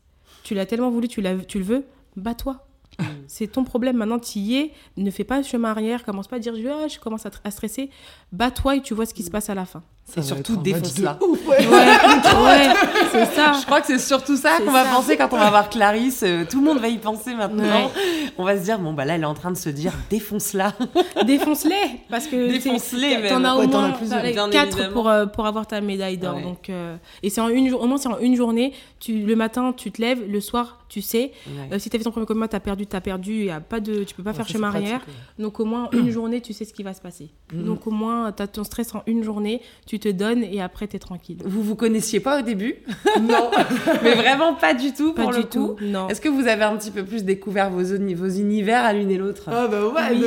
[0.45, 2.65] tu l'as tellement voulu, tu, l'as, tu le veux, bats-toi.
[2.99, 3.03] Mm.
[3.27, 6.37] C'est ton problème, maintenant tu y es, ne fais pas le chemin arrière, commence pas
[6.37, 7.89] à dire ah, je commence à, tr- à stresser,
[8.31, 9.83] bats-toi et tu vois ce qui se passe à la fin.
[10.07, 11.17] Ça Et va surtout, défonce-la.
[11.19, 11.39] ouais.
[11.47, 12.73] Ouais, ouais,
[13.11, 13.53] c'est ça.
[13.59, 16.21] Je crois que c'est surtout ça C'est qu'on va penser quand on va voir Clarisse.
[16.23, 17.63] Euh, tout le monde va y penser maintenant.
[17.63, 18.31] Ouais.
[18.37, 20.73] On va se dire, bon, bah là, elle est en train de se dire, défonce-la.
[21.25, 21.73] Défonce-les
[22.09, 24.93] parce que Défonce-les, c'est- t'en as au as moins t'as les évidemment.
[24.93, 26.35] pour, euh, pour avoir ta médaille d'or.
[26.35, 26.43] Ouais.
[26.43, 28.73] Donc, euh, et c'est en une, au moins c'est en une journée.
[28.99, 31.31] Tu, le matin, tu te lèves, le soir, tu sais.
[31.71, 33.45] Euh, si tu as fait ton premier combat, tu as perdu, tu as perdu.
[33.45, 35.01] Y a pas de, tu peux pas Ouais, faire chemin c'est arrière.
[35.39, 37.29] Donc au moins une journée, tu sais ce qui va se passer.
[37.53, 37.63] Mhm.
[37.65, 40.87] Donc au moins, tu as ton stress en une journée, tu te donnes et après,
[40.87, 41.37] tu es tranquille.
[41.45, 42.75] Vous vous connaissiez pas au début,
[43.21, 43.51] Non.
[44.03, 45.49] mais vraiment pas du tout Pas pour du le coup.
[45.49, 46.07] tout, non.
[46.09, 49.11] Est-ce que vous avez un petit peu plus découvert vos, uni- vos univers à l'une
[49.11, 49.43] et l'autre?
[49.47, 50.17] Ah bah ouais,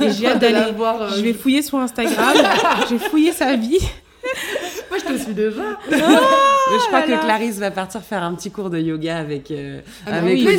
[0.00, 0.06] Oui.
[0.18, 2.34] j'ai hâte d'aller- voir, euh, Je vais fouiller son Instagram,
[2.88, 3.78] je vais fouiller sa vie.
[4.90, 5.62] Moi, je te suis déjà.
[6.70, 7.18] Mais je crois là que là.
[7.18, 10.44] Clarisse va partir faire un petit cours de yoga avec, euh, Ah, mais avec oui,
[10.46, 10.52] oui,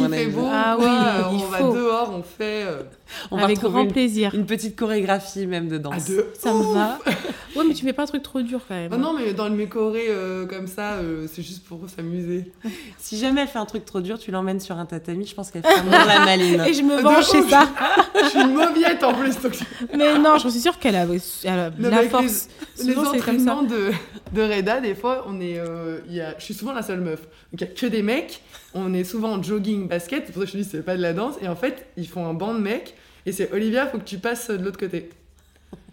[0.00, 2.64] il fait beau, Ah oui, euh, il on va dehors, on fait.
[2.66, 2.82] euh,
[3.30, 4.34] On va Avec retrouver grand plaisir.
[4.34, 6.04] une petite chorégraphie même de à danse.
[6.06, 6.26] deux.
[6.38, 6.98] Ça me va.
[7.56, 8.90] Ouais, mais tu fais pas un truc trop dur quand même.
[8.92, 12.50] Ah non, mais dans le mécoré euh, comme ça, euh, c'est juste pour s'amuser.
[12.98, 15.52] Si jamais elle fait un truc trop dur, tu l'emmènes sur un tatami, je pense
[15.52, 16.62] qu'elle fera moins la maline.
[16.66, 17.68] Et je me De venge chez ça.
[18.24, 19.40] Je suis une mauviette en plus.
[19.40, 19.52] Donc...
[19.96, 21.04] Mais non, je suis sûre qu'elle a,
[21.44, 22.48] elle a de Non, mais la force.
[22.78, 23.54] Les Souvent, c'est comme ça.
[23.54, 23.92] entraînements de,
[24.32, 27.20] de Reda, des fois, on est, euh, y a, je suis souvent la seule meuf.
[27.20, 28.42] Donc il y a que des mecs.
[28.74, 30.24] On est souvent en jogging, basket.
[30.26, 31.36] C'est pour ça que je te dis c'est pas de la danse.
[31.42, 32.94] Et en fait, ils font un banc de mecs.
[33.26, 35.10] Et c'est Olivia, faut que tu passes de l'autre côté.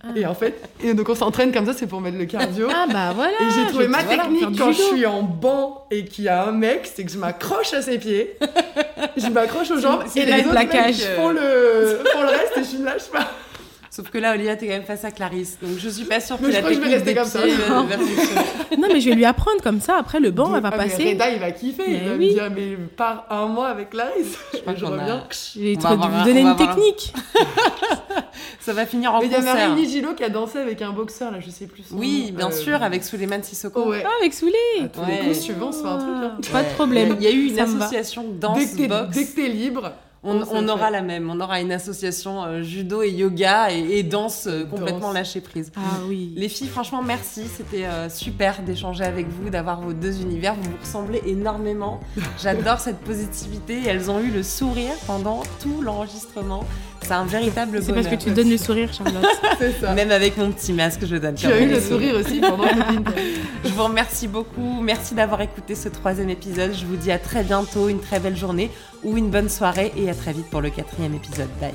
[0.04, 0.08] Ah.
[0.16, 2.68] Et en fait, et donc on s'entraîne comme ça, c'est pour mettre le cardio.
[2.74, 3.34] Ah bah voilà.
[3.40, 6.28] Et j'ai trouvé ma voilà, technique du quand je suis en banc et qu'il y
[6.28, 8.36] a un mec, c'est que je m'accroche à ses pieds,
[9.16, 10.98] je m'accroche aux jambes et les le autres plaquage.
[10.98, 13.32] mecs font le, font le reste et je me lâche pas.
[13.94, 15.58] Sauf que là, Olivia, t'es quand même face à Clarisse.
[15.62, 17.50] Donc je suis pas sûre que Mais la crois que je vais technique rester des
[17.50, 17.74] comme ça.
[18.72, 19.98] euh, Non, mais je vais lui apprendre comme ça.
[19.98, 21.10] Après, le banc, elle va ah, mais passer.
[21.12, 22.28] Reda, il va kiffer, il va oui.
[22.30, 24.38] me dire mais pars un mois avec Clarisse.
[24.54, 25.24] Je crois je qu'on a- reviens.
[25.56, 27.14] Je vais te un- donner une technique.
[28.62, 29.70] Ça va finir en Mais il y a concert.
[29.70, 31.84] Marie Gillot qui a dansé avec un boxeur là, je sais plus.
[31.84, 32.38] son Oui, nom.
[32.38, 33.84] bien Euh, sûr, avec Suleiman Sissoko.
[33.86, 34.04] Oh, ouais.
[34.06, 34.54] Ah, avec Soulé.
[34.84, 36.10] À tous les coups, si tu veux, on se fait un truc.
[36.24, 36.38] hein.
[36.52, 37.16] Pas de problème.
[37.20, 39.10] Il y a eu une association Dès danse que t'es- boxe.
[39.16, 39.92] Dès que t'es libre,
[40.24, 40.92] On, on aura fait.
[40.92, 41.30] la même.
[41.32, 45.14] On aura une association euh, judo et yoga et, et danse euh, complètement Danse.
[45.16, 45.72] lâcher prise.
[45.76, 46.32] Ah oui.
[46.36, 47.42] Les filles, franchement, merci.
[47.48, 50.54] C'était euh, super d'échanger avec vous, d'avoir vos deux univers.
[50.54, 52.00] Vous vous ressemblez énormément.
[52.42, 53.80] J'adore cette positivité.
[53.88, 56.66] Elles ont eu le sourire pendant tout l'enregistrement.
[57.02, 59.26] C'est un véritable C'est parce que tu donnes le sourire, Charlotte.
[59.58, 59.94] c'est ça.
[59.94, 62.64] Même avec mon petit masque, je donne Tu as eu le sourire aussi pendant.
[63.64, 64.82] Je vous remercie beaucoup.
[64.82, 66.74] Merci d'avoir écouté ce troisième épisode.
[66.74, 68.70] Je vous dis à très bientôt, une très belle journée
[69.04, 71.50] ou une bonne soirée et à très vite pour le quatrième épisode.
[71.60, 71.74] Bye.